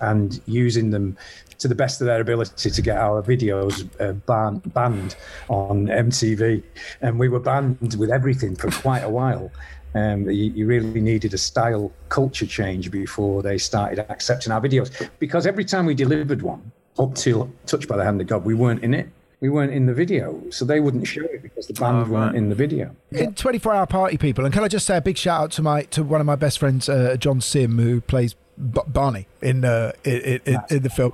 [0.01, 1.17] and using them
[1.57, 5.15] to the best of their ability to get our videos uh, ban- banned
[5.47, 6.61] on MTV.
[7.01, 9.51] And we were banned with everything for quite a while.
[9.93, 15.09] Um, you, you really needed a style culture change before they started accepting our videos.
[15.19, 18.53] Because every time we delivered one, up till Touched by the Hand of God, we
[18.53, 19.09] weren't in it.
[19.41, 20.41] We weren't in the video.
[20.49, 22.95] So they wouldn't show it because the band weren't in the video.
[23.11, 25.61] In 24 hour party people, and can I just say a big shout out to
[25.61, 29.65] my to one of my best friends, uh, John Simm, who plays B- Barney in,
[29.65, 31.11] uh, in, in, in the film.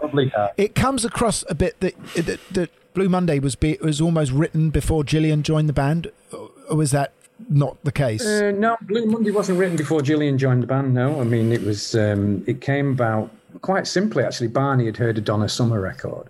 [0.58, 4.70] It comes across a bit that that, that Blue Monday was be, was almost written
[4.70, 7.14] before Gillian joined the band, or was that
[7.50, 8.26] not the case?
[8.26, 10.94] Uh, no, Blue Monday wasn't written before Gillian joined the band.
[10.94, 11.96] No, I mean it was.
[11.96, 14.24] Um, it came about quite simply.
[14.24, 16.30] Actually, Barney had heard a Donna Summer record.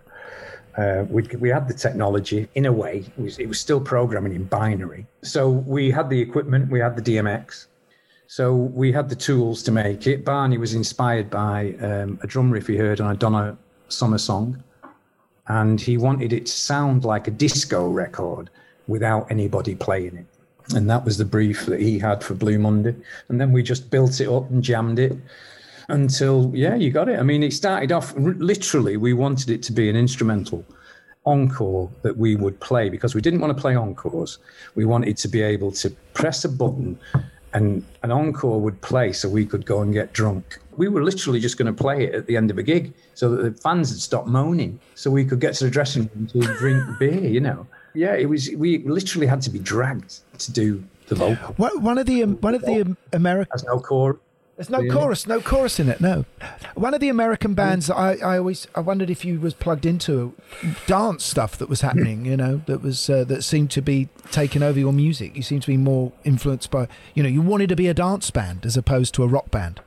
[0.78, 3.04] Uh, we had the technology in a way.
[3.18, 5.06] It was, it was still programming in binary.
[5.22, 6.72] So we had the equipment.
[6.72, 7.68] We had the DMX.
[8.28, 10.24] So we had the tools to make it.
[10.24, 13.58] Barney was inspired by um, a drum riff he heard on a Donna
[13.90, 14.64] Summer song,
[15.48, 18.50] and he wanted it to sound like a disco record
[18.88, 20.26] without anybody playing it.
[20.74, 22.96] And that was the brief that he had for Blue Monday.
[23.28, 25.18] And then we just built it up and jammed it
[25.90, 27.20] until, yeah, you got it.
[27.20, 30.66] I mean, it started off literally, we wanted it to be an instrumental
[31.26, 34.40] encore that we would play because we didn't want to play encores.
[34.76, 37.00] We wanted to be able to press a button
[37.54, 40.60] and an encore would play so we could go and get drunk.
[40.78, 43.30] We were literally just going to play it at the end of a gig so
[43.36, 46.40] that the fans would stop moaning so we could get to the dressing room to
[46.58, 47.68] drink beer, you know.
[47.94, 51.54] Yeah, it was, we literally had to be dragged to do the vocal.
[51.56, 53.50] One one of the um, one of the um, American.
[53.54, 54.18] There's no chorus.
[54.58, 54.94] There's no Yeah.
[54.94, 56.00] chorus, no chorus in it.
[56.02, 56.26] No,
[56.76, 57.88] one of the American bands.
[57.88, 60.34] that I, I always I wondered if you was plugged into
[60.86, 62.26] dance stuff that was happening.
[62.26, 65.36] You know, that was uh, that seemed to be taking over your music.
[65.36, 66.88] You seem to be more influenced by.
[67.16, 69.80] You know, you wanted to be a dance band as opposed to a rock band.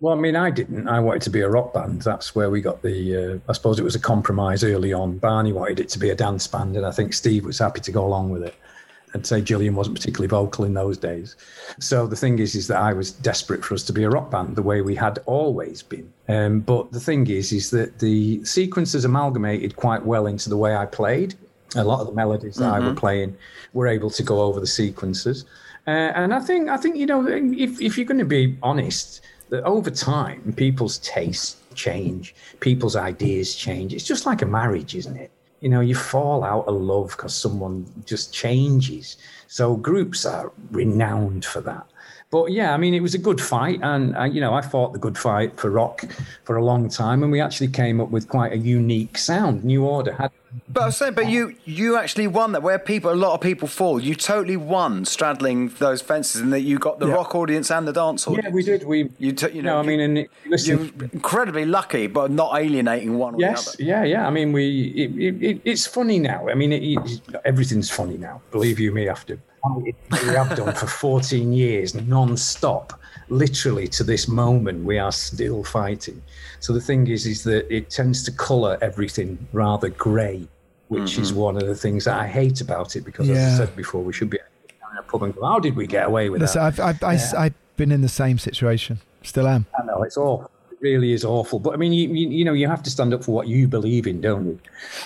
[0.00, 0.86] Well, I mean, I didn't.
[0.88, 2.02] I wanted to be a rock band.
[2.02, 3.16] That's where we got the.
[3.16, 5.18] Uh, I suppose it was a compromise early on.
[5.18, 7.90] Barney wanted it to be a dance band, and I think Steve was happy to
[7.92, 8.54] go along with it.
[9.14, 11.36] I'd say Gillian wasn't particularly vocal in those days.
[11.80, 14.30] So the thing is, is that I was desperate for us to be a rock
[14.30, 16.12] band, the way we had always been.
[16.28, 20.76] Um, but the thing is, is that the sequences amalgamated quite well into the way
[20.76, 21.34] I played.
[21.76, 23.36] A lot of the melodies that I were playing
[23.74, 25.44] were able to go over the sequences.
[25.86, 29.22] Uh, and I think, I think you know, if if you're going to be honest,
[29.50, 33.94] that over time people's tastes change, people's ideas change.
[33.94, 35.30] It's just like a marriage, isn't it?
[35.60, 39.16] You know, you fall out of love because someone just changes.
[39.48, 41.86] So groups are renowned for that.
[42.30, 44.92] But yeah, I mean, it was a good fight, and uh, you know, I fought
[44.92, 46.04] the good fight for rock
[46.44, 49.64] for a long time, and we actually came up with quite a unique sound.
[49.64, 50.30] New Order had
[50.68, 52.62] But I was saying, but you you actually won that.
[52.62, 56.60] Where people, a lot of people fall, you totally won straddling those fences, and that
[56.60, 57.14] you got the Yeah.
[57.14, 58.44] rock audience and the dance audience.
[58.44, 58.84] Yeah, we did.
[58.84, 62.30] We you, t- you know, No, I mean, and it- listen- you're incredibly lucky, but
[62.30, 64.04] not alienating one or Yes, the other.
[64.04, 64.26] yeah, yeah.
[64.26, 64.64] I mean, we
[65.02, 66.46] it, it, it, it's funny now.
[66.50, 68.42] I mean, it, it, everything's funny now.
[68.50, 69.38] Believe you me, after
[69.76, 69.94] we
[70.28, 76.22] have done for 14 years non-stop, literally to this moment, we are still fighting.
[76.60, 80.46] So the thing is, is that it tends to colour everything rather grey,
[80.88, 81.40] which is mm-hmm.
[81.40, 83.04] one of the things that I hate about it.
[83.04, 85.76] Because as I said before, we should be in a pub and go, "How did
[85.76, 87.42] we get away with Listen, that?" I've I've, Yeah.
[87.44, 89.00] have been in the same situation.
[89.22, 89.66] Still am.
[89.78, 90.50] I know it's awful.
[90.80, 91.58] really is awful.
[91.58, 93.66] But I mean, you, you, you know, you have to stand up for what you
[93.66, 94.58] believe in, don't you?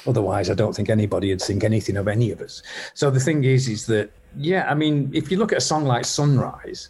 [0.06, 2.62] Otherwise, I don't think anybody would think anything of any of us.
[2.92, 5.84] So the thing is, is that yeah, I mean, if you look at a song
[5.84, 6.88] like Sunrise,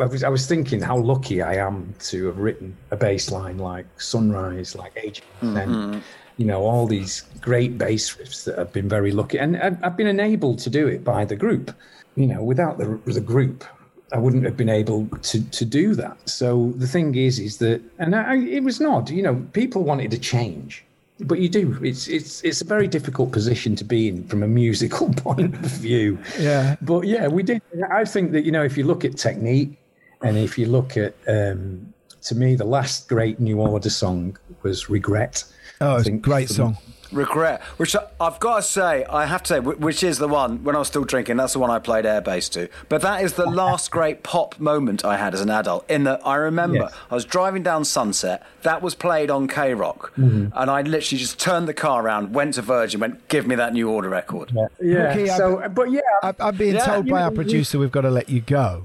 [0.00, 3.58] I was, I was thinking how lucky I am to have written a bass line
[3.58, 6.02] like Sunrise, like Age of Mhm.
[6.38, 9.96] you know, all these great bass riffs that I've been very lucky, and I've I've
[9.96, 11.72] been enabled to do it by the group.
[12.16, 13.64] You know, without the the group,
[14.12, 16.16] I wouldn't have been able to to do that.
[16.28, 19.10] So the thing is, is that, and I, it was not.
[19.10, 20.84] You know, people wanted to change,
[21.20, 21.78] but you do.
[21.82, 25.60] It's it's it's a very difficult position to be in from a musical point of
[25.60, 26.18] view.
[26.38, 26.76] Yeah.
[26.82, 27.62] But yeah, we did.
[27.90, 29.78] I think that you know, if you look at technique,
[30.22, 34.90] and if you look at, um, to me, the last great New Order song was
[34.90, 35.44] "Regret."
[35.80, 36.76] Oh, it's a great song.
[37.12, 40.64] Regret, which I- I've got to say, I have to say, which is the one
[40.64, 41.36] when I was still drinking.
[41.36, 42.68] That's the one I played air bass to.
[42.88, 45.88] But that is the last great pop moment I had as an adult.
[45.90, 46.92] In that I remember Yes.
[47.10, 48.42] I was driving down Sunset.
[48.62, 50.52] That was played on KROQ, Mhm.
[50.54, 53.72] and I literally just turned the car around, went to Virgin, went, "Give me that
[53.72, 55.08] New Order record." Yeah.
[55.14, 57.36] Ricky, I'm- so, but yeah, I'm, I'm being Yeah, told you by know, our you-
[57.36, 58.82] producer we've got to let you go.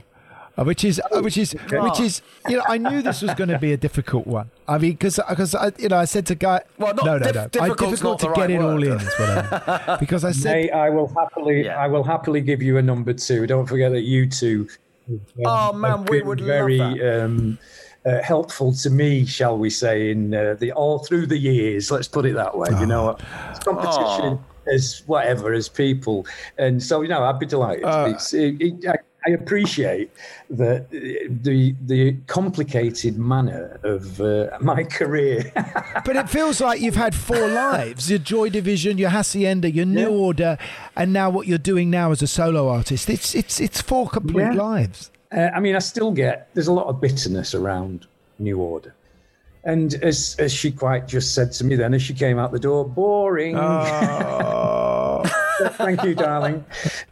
[0.61, 3.49] Uh, Which is, uh, which is, which is, you know, I knew this was going
[3.49, 4.51] to be a difficult one.
[4.67, 7.25] I mean, because, because, I, you know, I said to Guy, Well, not no, no,
[7.31, 9.87] dif- no, I, difficult not to the get right it all in, is what I
[9.87, 9.97] mean.
[9.99, 13.47] Because I said, Mate, I will happily, I will happily give you a number two.
[13.47, 14.67] Don't forget that you two.
[15.09, 16.79] um, Oh, man, have we been would love very
[17.09, 17.57] um,
[18.05, 21.89] uh, helpful to me, shall we say, in uh, the all through the years.
[21.89, 22.69] Let's put it that way.
[22.79, 23.17] You know,
[23.49, 24.39] it's competition
[24.71, 26.25] as whatever as people,
[26.59, 27.83] and so you know, I'd be delighted.
[28.13, 28.95] it's, it, it, I,
[29.25, 30.09] I appreciate
[30.49, 35.51] that the the complicated manner of uh, my career.
[36.05, 40.09] but it feels like you've had four lives: your Joy Division, your Hacienda, your New
[40.09, 40.57] Order,
[40.95, 43.09] and now what you're doing now as a solo artist.
[43.09, 44.53] It's it's it's four complete Yeah.
[44.53, 45.11] lives.
[45.31, 48.07] Uh, I mean, I still get there's a lot of bitterness around
[48.39, 48.93] New Order,
[49.63, 52.59] and as as she quite just said to me then, as she came out the
[52.59, 53.55] door, boring.
[55.73, 56.63] Thank you, darling.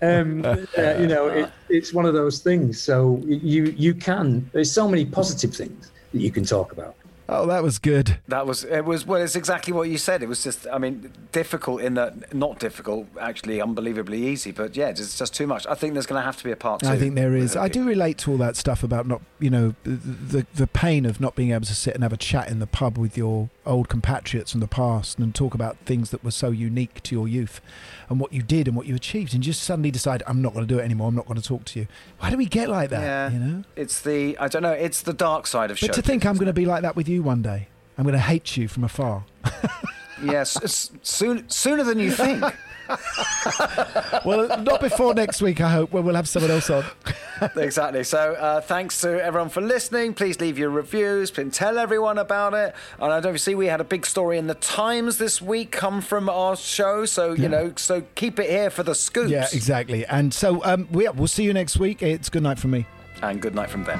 [0.01, 0.57] Um, uh,
[0.99, 2.81] you know, it, it's one of those things.
[2.81, 4.49] So you you can.
[4.53, 6.95] There's so many positive things that you can talk about.
[7.31, 8.17] Oh, that was good.
[8.27, 8.85] That was it.
[8.85, 10.23] Was well, it's exactly what you said.
[10.23, 14.51] It was just, I mean, difficult in that, not difficult, actually, unbelievably easy.
[14.51, 15.67] But yeah, it's just too much.
[15.67, 16.87] I think there's going to have to be a part two.
[16.87, 17.55] I think there is.
[17.55, 21.05] I do relate to all that stuff about not, you know, the, the the pain
[21.05, 23.49] of not being able to sit and have a chat in the pub with your
[23.69, 27.27] old compatriots from the past and talk about things that were so unique to your
[27.27, 27.61] youth
[28.09, 30.67] and what you did and what you achieved, and just suddenly decide I'm not going
[30.67, 31.07] to do it anymore.
[31.07, 31.87] I'm not going to talk to you.
[32.19, 33.01] Why do we get like that?
[33.01, 33.63] Yeah, You know.
[33.75, 34.71] it's the I don't know.
[34.71, 35.79] It's the dark side of.
[35.79, 37.67] But to think I'm going to be like that with you one day.
[37.97, 39.25] I'm going to hate you from afar.
[40.23, 42.43] yes, it's soon sooner than you think.
[44.25, 46.83] well, not before next week, I hope, when we'll have someone else on.
[47.55, 48.03] exactly.
[48.03, 50.13] So uh, thanks to everyone for listening.
[50.13, 52.75] Please leave your reviews and tell everyone about it.
[52.99, 56.01] And I don't see we had a big story in the Times this week come
[56.01, 57.05] from our show.
[57.05, 59.31] So you know, so keep it here for the scoops.
[59.31, 60.05] Yeah, exactly.
[60.05, 62.01] And so um, we, we'll see you next week.
[62.01, 62.85] It's good night from me.
[63.21, 63.99] And good night from them.